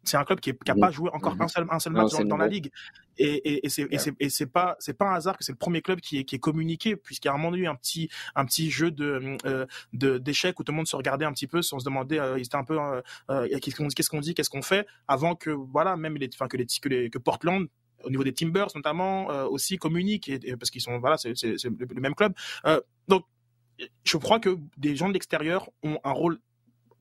[0.05, 2.48] c'est un club qui n'a pas joué encore un seul, un seul match dans, la
[2.48, 2.70] ligue.
[3.18, 3.66] Et, et,
[4.20, 6.96] et c'est pas un hasard que c'est le premier club qui est, qui est communiqué
[6.96, 10.64] puisqu'il y a un moment donné un petit un petit jeu de euh, d'échecs où
[10.64, 12.64] tout le monde se regardait un petit peu sans se demander euh, il était un
[12.64, 12.78] peu
[13.30, 16.66] euh, qu'est-ce qu'on dit qu'est-ce qu'on fait avant que voilà même les enfin que les
[16.66, 17.68] que, les, que Portland
[18.05, 22.14] au niveau des Timbers notamment aussi communiquent et, parce qu'ils sont voilà c'est le, même
[22.14, 22.32] club.
[23.09, 23.24] Donc
[24.05, 26.40] je crois que des gens de l'extérieur ont un rôle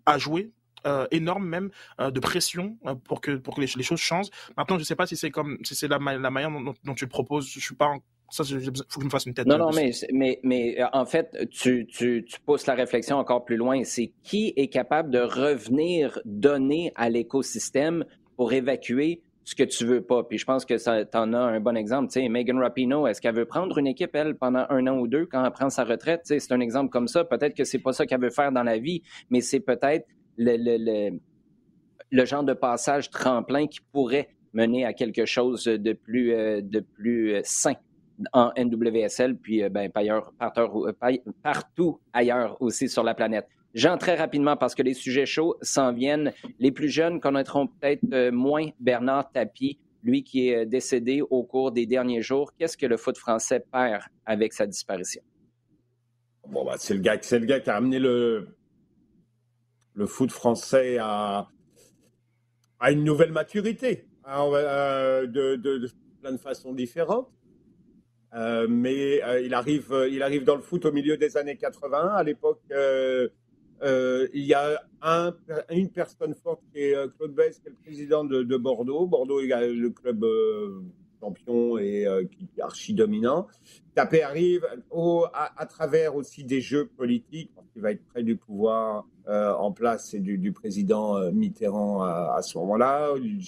[0.05, 0.51] à jouer
[0.85, 1.69] euh, énorme même
[1.99, 4.29] euh, de pression euh, pour que pour que les, choses changent.
[4.57, 7.09] Maintenant, je sais pas si c'est comme si c'est la, la manière dont, tu le
[7.09, 7.47] proposes.
[7.49, 7.99] Je suis pas en...
[8.29, 9.45] ça, il faut que je me fasse une tête.
[9.45, 13.57] Non, non, mais, mais, mais en fait, tu, tu, tu pousses la réflexion encore plus
[13.57, 13.83] loin.
[13.83, 18.05] C'est qui est capable de revenir donner à l'écosystème
[18.35, 20.23] pour évacuer ce que tu veux pas?
[20.23, 22.11] Puis je pense que tu en as un bon exemple.
[22.11, 25.07] Tu sais, Megan Rapinoe, est-ce qu'elle veut prendre une équipe, elle, pendant un an ou
[25.07, 26.21] deux quand elle prend sa retraite?
[26.25, 27.23] Tu sais, c'est un exemple comme ça.
[27.23, 30.07] Peut-être que c'est pas ça qu'elle veut faire dans la vie, mais c'est peut-être
[30.37, 31.19] le, le,
[32.11, 36.79] le, genre de passage tremplin qui pourrait mener à quelque chose de plus, euh, de
[36.79, 37.75] plus euh, sain
[38.33, 39.89] en NWSL, puis euh, ben,
[41.41, 43.47] partout, ailleurs aussi sur la planète.
[43.73, 46.33] Jean, très rapidement, parce que les sujets chauds s'en viennent.
[46.59, 51.85] Les plus jeunes connaîtront peut-être moins Bernard Tapie, lui qui est décédé au cours des
[51.85, 52.51] derniers jours.
[52.57, 55.21] Qu'est-ce que le foot français perd avec sa disparition?
[56.49, 58.57] Bon, bah, c'est le, gars, le gars qui a amené le,
[59.93, 61.47] le foot français a,
[62.79, 65.89] a une nouvelle maturité hein, euh, de,
[66.21, 67.29] plein de façons différentes.
[68.33, 72.15] Euh, mais euh, il, arrive, il arrive dans le foot au milieu des années 80.
[72.15, 73.31] À l'époque, il
[74.33, 75.35] y a un,
[75.69, 79.05] une personne forte qui est Claude Bess, qui est le président de, de Bordeaux.
[79.07, 80.23] Bordeaux est le club
[81.21, 83.47] champion et qui est archi dominant.
[83.93, 89.05] Tapé arrive au, à, travers aussi des jeux politiques, qu'il va être près du pouvoir
[89.27, 93.13] euh, en place, et du, président euh, Mitterrand à, ce moment-là.
[93.17, 93.41] Il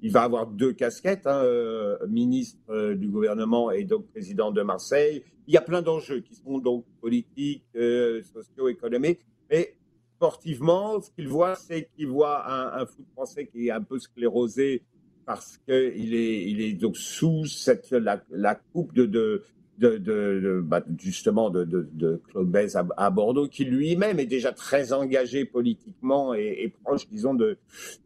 [0.00, 4.62] il va avoir deux casquettes, hein, euh, ministre euh, du gouvernement et donc président de
[4.62, 5.24] Marseille.
[5.48, 9.76] Il y a plein d'enjeux qui sont donc politiques, socio-économiques, mais
[10.16, 13.98] sportivement, ce qu'il voit, c'est qu'il voit un, un, foot français qui est un peu
[13.98, 14.82] sclérosé
[15.28, 19.44] parce qu'il est, donc sous cette, la, la coupe de, de
[19.76, 26.32] de, bah, justement de, Claude Bèze à, Bordeaux, qui lui-même est déjà très engagé politiquement
[26.32, 27.36] et, proche, disons,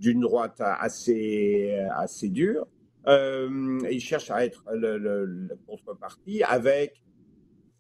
[0.01, 2.67] d'une droite assez, assez dure.
[3.07, 7.01] Euh, il cherche à être le, le, contrepartie avec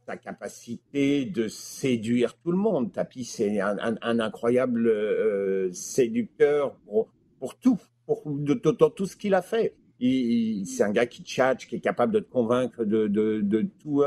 [0.06, 2.92] sa capacité de séduire tout le monde.
[2.92, 7.08] Tapi, c'est un, incroyable euh, séducteur pour,
[7.40, 7.80] pour tout,
[8.26, 9.74] de, tout ce qu'il a fait
[10.64, 14.02] c'est un gars qui tchatche, qui est capable de te convaincre de, tout.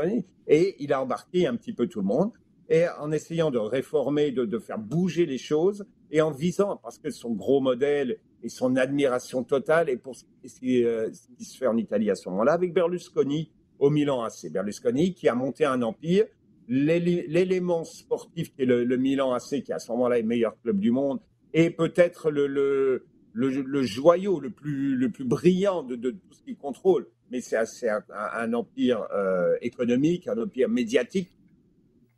[0.46, 2.32] Et il a embarqué un petit peu tout le monde.
[2.68, 7.10] Et en essayant de réformer, de, faire bouger les choses, et en visant, parce que
[7.10, 10.24] son gros modèle et son admiration totale est pour ce
[10.60, 14.50] qui, euh, se fait en Italie à ce moment-là, avec Berlusconi au Milan AC.
[14.50, 16.26] Berlusconi qui a monté un empire.
[16.68, 20.78] L'élément sportif qui est le, Milan AC, qui à ce moment-là est le meilleur club
[20.78, 21.20] du monde,
[21.54, 23.06] et peut-être le,
[23.82, 27.06] joyau le plus, le plus brillant de, tout ce qu'il contrôle.
[27.30, 27.56] Mais c'est
[27.88, 31.30] un, un, empire euh, économique, un empire médiatique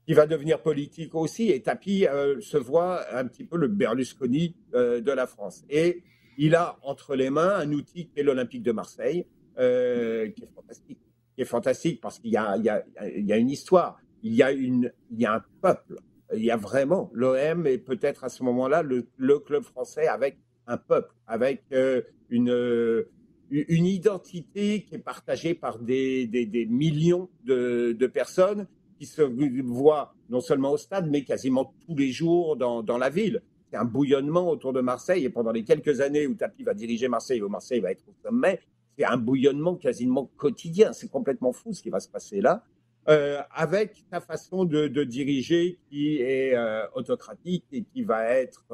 [0.07, 1.51] qui va devenir politique aussi.
[1.51, 5.64] Et Tapi euh, se voit un petit peu le Berlusconi euh, de la France.
[5.71, 6.03] Et
[6.37, 10.99] il a entre les mains un outil qui est l'Olympique de Marseille, qui est fantastique.
[11.35, 14.93] Qui est fantastique parce qu'il y, y, y a, une histoire, il y a, une,
[15.11, 15.97] il y a un peuple.
[16.35, 20.39] Il y a vraiment l'OM et peut-être à ce moment-là le, le club français avec
[20.69, 23.09] un peuple avec euh, une, euh,
[23.51, 26.29] une identité qui est partagée par des,
[26.71, 28.66] millions de, personnes
[28.99, 33.43] qui se voient non seulement au stade, mais quasiment tous les jours dans, la ville.
[33.71, 37.09] C'est un bouillonnement autour de Marseille et pendant les quelques années où Tapi va diriger
[37.09, 38.61] Marseille, où Marseille va être au sommet,
[38.97, 40.93] c'est un bouillonnement quasiment quotidien.
[40.93, 42.64] C'est complètement fou ce qui va se passer là.
[43.09, 46.55] Euh, avec sa façon de, diriger qui est
[46.95, 48.66] autocratique et qui va être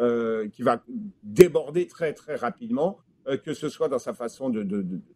[0.00, 0.82] euh, qui va
[1.22, 4.66] déborder très très rapidement, euh, que ce soit dans sa façon de,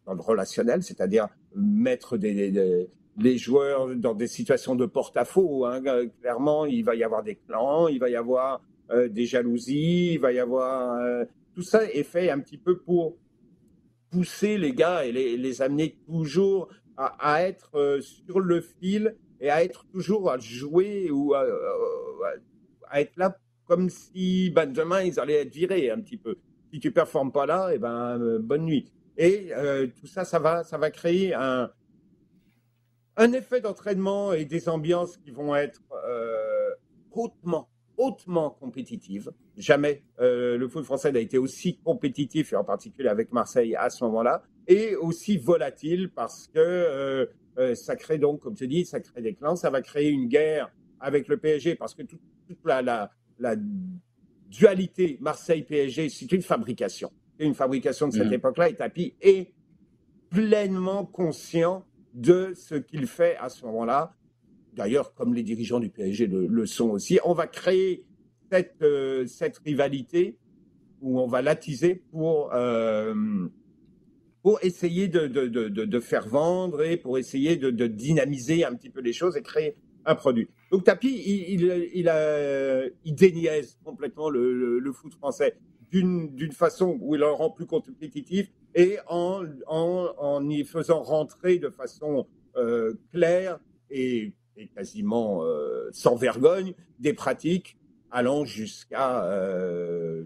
[0.05, 5.65] relationnel, c'est-à-dire mettre les joueurs dans des situations de porte-à-faux.
[5.65, 5.81] Hein.
[6.21, 8.61] Clairement, il va y avoir des clans, il va y avoir
[8.91, 11.01] euh, des jalousies, il va y avoir
[11.55, 13.17] tout ça est fait un petit peu pour
[14.11, 19.87] pousser les gars et les, amener toujours à, être sur le fil et à être
[19.91, 23.35] toujours à jouer ou à être là
[23.65, 26.37] comme si ben, demain ils allaient être virés un petit peu.
[26.71, 28.91] Si tu performes pas là, et eh ben euh, bonne nuit.
[29.17, 31.71] Et euh, tout ça, ça va, ça va créer un,
[33.15, 36.71] un effet d'entraînement et des ambiances qui vont être euh,
[37.11, 39.31] hautement, hautement compétitives.
[39.55, 44.03] Jamais le foot français n'a été aussi compétitif, et en particulier avec Marseille à ce
[44.03, 47.29] moment-là, et aussi volatile parce que
[47.73, 50.69] ça crée donc, comme tu dis, ça crée des clans, ça va créer une guerre
[50.99, 52.19] avec le PSG parce que toute,
[52.65, 53.55] la, la
[54.49, 57.11] dualité Marseille-PSG, c'est une fabrication.
[57.37, 58.33] C'est une fabrication de cette mmh.
[58.33, 59.51] époque-là et Tapi est
[60.29, 64.15] pleinement conscient de ce qu'il fait à ce moment-là.
[64.73, 68.05] D'ailleurs, comme les dirigeants du PSG le, sont aussi, on va créer
[68.51, 70.37] cette, euh, cette rivalité
[71.01, 73.47] où on va l'attiser pour, euh,
[74.41, 78.89] pour essayer de, de, de, de, faire vendre et pour essayer de, dynamiser un petit
[78.89, 79.75] peu les choses et créer
[80.05, 80.47] un produit.
[80.71, 85.55] Donc Tapi, il, il, il, a, il déniaise complètement le, le, foot français
[85.91, 91.57] d'une façon où il le rend plus compétitif et en, en, en y faisant rentrer
[91.57, 92.27] de façon
[92.57, 97.77] euh, claire et, et quasiment euh, sans vergogne des pratiques
[98.11, 100.23] allant jusqu'à euh,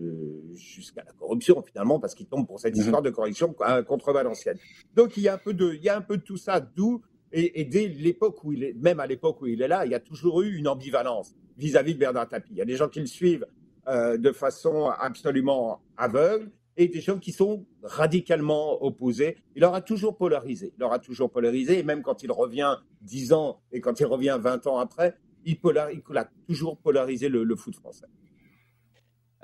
[0.53, 3.55] jusqu'à la corruption finalement parce qu'il tombe pour cette mmh histoire de corruption
[3.87, 4.59] contre Valenciennes.
[4.95, 6.59] Donc il y a un peu de il y a un peu de tout ça
[6.59, 7.01] d'où
[7.31, 9.95] et, dès l'époque où il est, même à l'époque où il est là, il y
[9.95, 12.51] a toujours eu une ambivalence vis-à-vis de Bernard Tapie.
[12.51, 13.45] Il y a des gens qui le suivent
[13.87, 19.37] euh, de façon absolument aveugle et des gens qui sont radicalement opposés.
[19.55, 20.73] Il aura toujours polarisé.
[20.77, 21.79] Il aura toujours polarisé.
[21.79, 25.15] Et même quand il revient 10 ans et quand il revient 20 ans après,
[25.45, 28.05] il, il a toujours polarisé le foot français.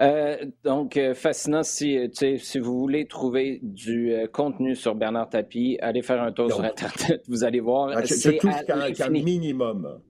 [0.01, 1.63] Euh, donc, euh, fascinant.
[1.63, 6.51] Si, euh, si vous voulez trouver du contenu sur Bernard Tapie, allez faire un tour
[6.51, 7.23] sur Internet.
[7.27, 7.91] Vous allez voir.
[7.95, 10.01] Ah, c'est qu'un minimum.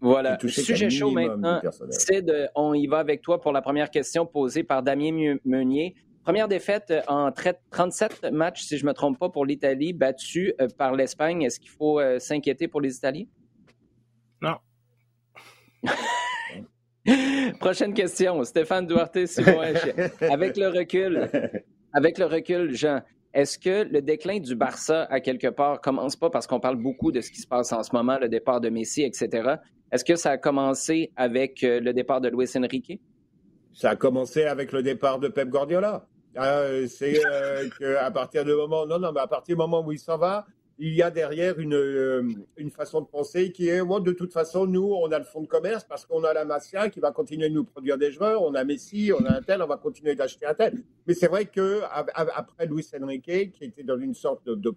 [0.00, 0.38] Voilà.
[0.40, 1.60] Sujet chaud maintenant,
[1.90, 2.48] c'est de.
[2.54, 5.94] On y va avec toi pour la première question posée par Damien Meunier.
[6.24, 10.94] Première défaite en 37 matchs, si je ne me trompe pas, pour l'Italie, battue par
[10.94, 11.42] l'Espagne.
[11.42, 13.24] Est-ce qu'il faut s'inquiéter pour les Italiens?
[14.42, 14.56] Non.
[17.60, 19.60] Prochaine question, Stéphane Duarte, Simon
[20.30, 21.28] Avec le recul,
[21.92, 23.00] avec le recul, Jean,
[23.34, 27.12] est-ce que le déclin du Barça, à quelque part, commence pas parce qu'on parle beaucoup
[27.12, 29.56] de ce qui se passe en ce moment, le départ de Messi, etc.
[29.92, 33.00] Est-ce que ça a commencé avec euh, le départ de Luis Enrique?
[33.72, 36.06] Ça a commencé avec le départ de Pep Guardiola.
[36.36, 39.92] Euh, c'est euh, qu'à partir du moment, non, non, mais à partir du moment où
[39.92, 40.46] il s'en va,
[40.80, 42.22] il y a derrière une, euh,
[42.56, 45.42] une façon de penser qui est, moi, de toute façon, nous, on a le fonds
[45.42, 48.42] de commerce parce qu'on a la Masia qui va continuer de nous produire des joueurs,
[48.42, 50.82] on a Messi, on a un tel, on va continuer d'acheter un tel.
[51.06, 54.72] Mais c'est vrai que après Luis Enrique, qui était dans une sorte de,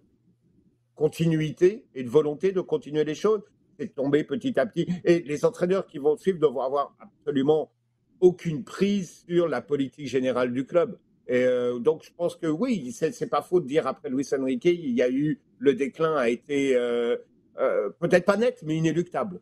[1.02, 3.41] continuité et de volonté de continuer les choses,
[3.80, 4.88] c'est tombé petit à petit.
[5.04, 7.72] Et les entraîneurs qui vont suivre devront avoir absolument
[8.20, 10.99] aucune prise sur la politique générale du club.
[11.32, 14.65] Et euh, donc, je pense que oui, c'est pas faux de dire après Luis Enrique,
[14.65, 17.15] il y a eu le déclin a été euh,
[17.57, 19.39] euh, peut-être pas net, mais inéluctable.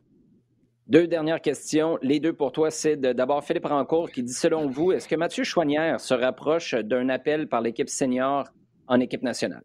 [0.85, 1.97] Deux dernières questions.
[2.03, 5.43] Les deux pour toi, c'est d'abord Philippe Rancourt qui dit selon vous, est-ce que Mathieu
[5.43, 8.43] Chouanière se rapproche d'un appel par l'équipe senior
[8.87, 9.63] en équipe nationale?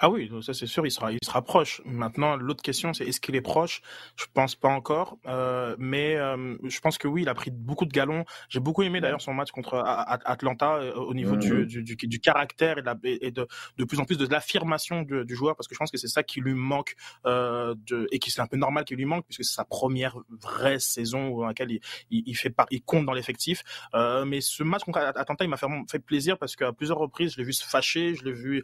[0.00, 1.80] Ah oui, ça c'est sûr, il sera, il sera proche.
[1.86, 3.80] Maintenant, l'autre question, c'est est-ce qu'il est proche?
[4.16, 7.86] Je pense pas encore, euh, mais euh, je pense que oui, il a pris beaucoup
[7.86, 8.24] de galons.
[8.50, 12.20] J'ai beaucoup aimé d'ailleurs son match contre Atlanta euh, au niveau du, du, du, du,
[12.20, 13.46] caractère et, de, et de,
[13.78, 16.08] de, plus en plus de l'affirmation du, du, joueur, parce que je pense que c'est
[16.08, 16.94] ça qui lui manque
[17.24, 20.18] euh, de, et qui c'est un peu normal qu'il lui manque, puisque c'est sa première
[20.28, 21.80] vraie saison dans laquelle il,
[22.10, 23.62] il, il fait pas, il compte dans l'effectif.
[23.94, 27.32] Euh, mais ce match contre Atlanta, il m'a fait, fait plaisir parce qu'à plusieurs reprises,
[27.32, 28.62] je l'ai vu se fâcher, je l'ai vu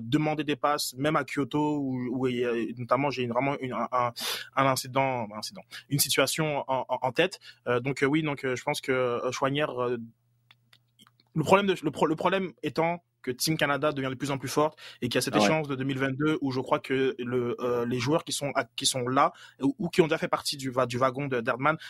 [0.00, 2.28] demander des pas même à Kyoto, où,
[2.76, 4.12] notamment j'ai vraiment une, un,
[4.56, 7.38] incident, un incident, une situation en, tête.
[7.66, 9.72] Euh, donc euh, oui, donc euh, je pense que Chouanière,
[11.34, 15.08] le problème, le problème étant que Team Canada devient de plus en plus forte et
[15.08, 17.98] qu'il y a cette ah échéance de 2022 où je crois que le, euh, les
[17.98, 21.26] joueurs qui sont qui sont là ou, qui ont déjà fait partie du, du wagon
[21.26, 21.42] de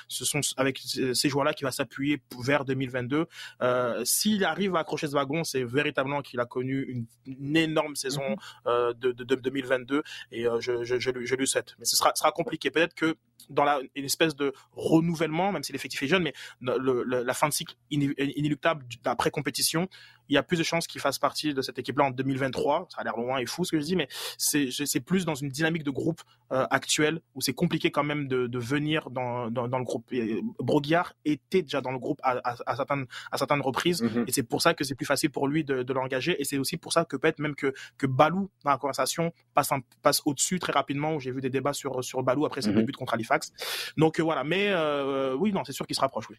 [0.08, 3.26] ce sont avec ces joueurs-là qui va s'appuyer vers 2022.
[3.62, 8.22] Euh, S'il arrive à accrocher ce wagon, c'est véritablement qu'il a connu une, énorme saison
[8.22, 8.68] mm-hmm.
[8.68, 10.02] euh, de, de, de, 2022
[10.32, 11.74] et je, je, je, je, lui souhaite.
[11.78, 12.70] Mais ce sera, sera compliqué.
[12.70, 13.16] Peut-être que
[13.50, 17.48] dans la, une espèce de renouvellement, même si l'effectif est jeune, mais le, la fin
[17.48, 19.88] de cycle inéluctable d'après compétition,
[20.28, 22.88] il y a plus de chances qu'il fasse partie de cette équipe-là en 2023.
[22.90, 25.48] Ça a l'air loin et fou ce que je dis, mais c'est plus dans une
[25.48, 26.22] dynamique de groupe
[26.52, 30.12] euh, actuelle où c'est compliqué quand même de, de venir dans, dans, dans, le groupe.
[30.12, 34.24] Et Broguiard était déjà dans le groupe à, à, à certaines, à certaines reprises mm-hmm.
[34.26, 36.58] et c'est pour ça que c'est plus facile pour lui de, de l'engager et c'est
[36.58, 39.70] aussi pour ça que peut-être même que, que Balou dans la conversation passe,
[40.02, 42.78] passe au-dessus très rapidement où j'ai vu des débats sur, sur Balou après ses mm
[42.82, 43.52] buts contre Halifax.
[43.96, 46.36] Donc euh, voilà, mais euh, oui, non, c'est sûr qu'il se rapproche, oui.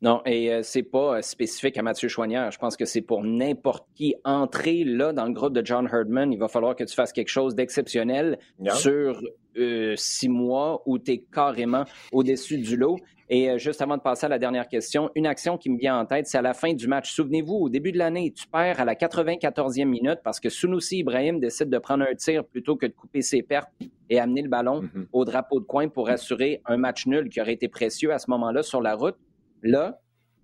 [0.00, 2.52] Non, et euh, c'est pas euh, spécifique à Mathieu Choignard.
[2.52, 6.32] Je pense que c'est pour n'importe qui entrer là dans le groupe de John Herdman.
[6.32, 8.38] Il va falloir que tu fasses quelque chose d'exceptionnel
[8.74, 9.20] sur
[9.56, 12.98] euh, six mois où tu es carrément au-dessus du lot.
[13.30, 16.06] Et juste avant de passer à la dernière question, une action qui me vient en
[16.06, 17.12] tête, c'est à la fin du match.
[17.12, 21.38] Souvenez-vous, au début de l'année, tu perds à la 94e minute parce que Sunusi Ibrahim
[21.38, 23.68] décide de prendre un tir plutôt que de couper ses pertes
[24.08, 25.06] et amener le ballon mm-hmm.
[25.12, 28.30] au drapeau de coin pour assurer un match nul qui aurait été précieux à ce
[28.30, 29.16] moment-là sur la route.
[29.62, 30.00] Là,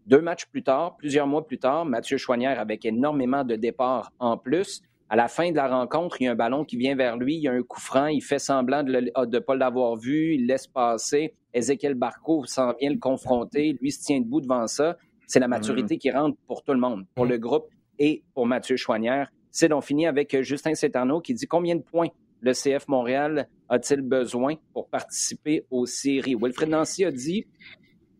[0.06, 4.36] deux matchs plus tard, plusieurs mois plus tard, Mathieu Chouanière avec énormément de départs en
[4.36, 4.82] plus.
[5.08, 7.36] À la fin de la rencontre, il y a un ballon qui vient vers lui,
[7.36, 10.34] il y a un coup franc, il fait semblant de ne ah, pas l'avoir vu,
[10.34, 11.34] il laisse passer.
[11.52, 14.96] Ezekiel Barco s'en vient le confronter, lui se tient debout devant ça.
[15.26, 18.76] C'est la maturité qui rentre pour tout le monde, pour le groupe et pour Mathieu
[18.76, 19.30] Chouanière.
[19.50, 22.08] C'est donc fini avec Justin Cetano qui dit combien de points
[22.40, 26.34] le CF Montréal a-t-il besoin pour participer aux séries?
[26.34, 27.46] Wilfred Nancy a dit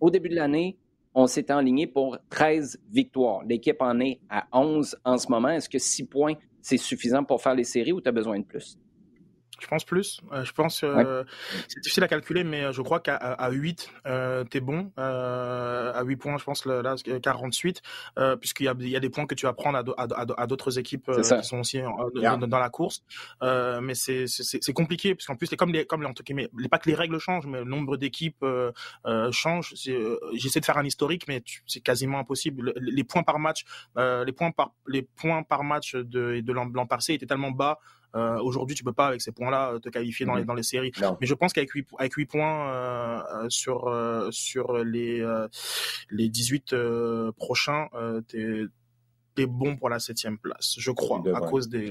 [0.00, 0.76] au début de l'année,
[1.14, 3.44] on s'est enligné pour 13 victoires.
[3.44, 5.48] L'équipe en est à 11 en ce moment.
[5.48, 8.44] Est-ce que 6 points, c'est suffisant pour faire les séries ou tu as besoin de
[8.44, 8.78] plus?
[9.60, 10.20] Je pense plus?
[10.32, 11.24] Euh, je pense euh,
[11.68, 14.92] c'est difficile à calculer, mais euh, je crois qu'à à 8, euh, t'es bon.
[14.98, 17.82] Euh, à 8 points, je pense là 48,
[18.18, 20.42] euh, puisqu'il y a, il y a des points que tu vas prendre à, à,
[20.42, 23.02] à d'autres équipes qui sont aussi dans, dans, la course.
[23.42, 27.18] mais c'est compliqué, parce qu'en plus, c'est comme les comme les, pas que les règles
[27.18, 28.44] changent, mais le nombre d'équipes
[29.30, 29.74] change.
[30.34, 32.72] J'essaie de faire un historique, mais c'est quasiment impossible.
[32.76, 33.64] Les points par match,
[33.96, 37.78] les points par les points par match de de l'an passé étaient tellement bas
[38.14, 40.46] euh, aujourd'hui, tu peux pas avec ces points-là euh, te qualifier dans les mhm.
[40.46, 40.92] dans les séries.
[41.20, 43.92] Mais je pense qu'avec 8 points euh, sur
[44.30, 45.24] sur les
[46.10, 46.74] les 18
[47.36, 47.88] prochains,
[48.28, 48.62] t'es
[49.34, 51.90] t'es bon pour la septième place, je crois, à cause des,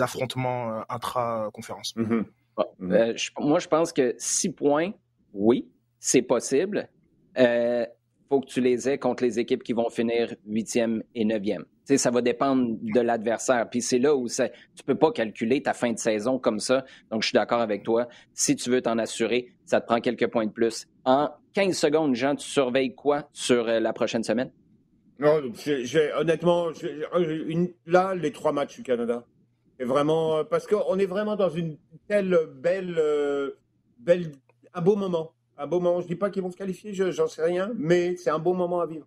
[0.00, 1.94] affrontements intra-conférence.
[1.94, 2.24] Mhm.
[2.56, 3.14] Ah, mhm.
[3.38, 4.92] Moi, je pense que 6 points,
[5.32, 5.68] oui,
[6.00, 6.88] c'est possible.
[7.36, 7.86] Il
[8.28, 11.64] faut que tu les aies contre les équipes qui vont finir 8e et 9e.
[11.98, 13.68] Ça va dépendre de l'adversaire.
[13.70, 16.84] Puis c'est là où ça, tu peux pas calculer ta fin de saison comme ça.
[17.10, 18.08] Donc, je suis d'accord avec toi.
[18.34, 20.86] Si tu veux t'en assurer, ça te prend quelques points de plus.
[21.04, 24.50] En 15 secondes, Jean, tu surveilles quoi sur euh, la prochaine semaine?
[26.16, 26.68] Honnêtement,
[27.86, 29.24] là, les trois matchs du Canada.
[29.78, 31.76] Et vraiment, euh, parce qu'on est vraiment dans une
[32.06, 33.52] telle belle, euh,
[33.98, 34.32] belle,
[34.74, 35.32] un beau moment.
[35.56, 36.00] Un beau moment.
[36.00, 38.80] Je dis pas qu'ils vont se qualifier, j'en sais rien, mais c'est un beau moment
[38.80, 39.06] à vivre.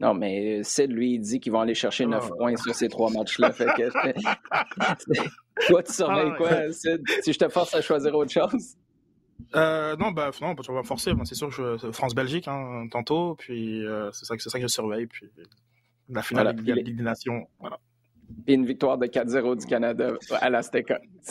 [0.00, 2.30] Non, mais Sid, lui, il dit qu'ils vont aller chercher 9 ah.
[2.36, 3.50] points sur ces trois matchs-là.
[5.68, 7.00] Toi, tu surveilles ah, quoi, Sid?
[7.22, 8.74] Si je te force à choisir autre chose?
[9.54, 11.12] Euh, non, bah, non, tu vas me forcer.
[11.24, 11.92] C'est sûr que je...
[11.92, 13.36] France-Belgique, hein, tantôt.
[13.36, 15.06] Puis euh, c'est ça, ça, que je surveille.
[15.06, 15.30] Puis
[16.08, 17.46] la finale de la Ligue des Nations.
[17.60, 17.78] Voilà
[18.46, 21.00] et une victoire de 4-0 du Canada à l'Azteca.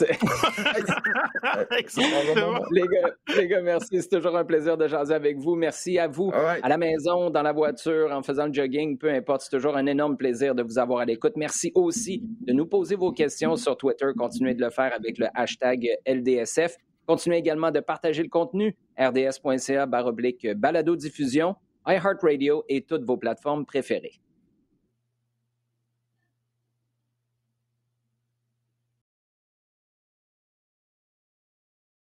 [2.72, 4.02] les, gars, les gars, merci.
[4.02, 5.54] C'est toujours un plaisir de jaser avec vous.
[5.54, 9.42] Merci à vous à la maison, dans la voiture, en faisant le jogging, peu importe.
[9.42, 11.34] C'est toujours un énorme plaisir de vous avoir à l'écoute.
[11.36, 14.06] Merci aussi de nous poser vos questions sur Twitter.
[14.16, 16.76] Continuez de le faire avec le hashtag LDSF.
[17.06, 21.54] Continuez également de partager le contenu rds.ca baroblique balado diffusion,
[21.86, 24.20] iHeartRadio et toutes vos plateformes préférées.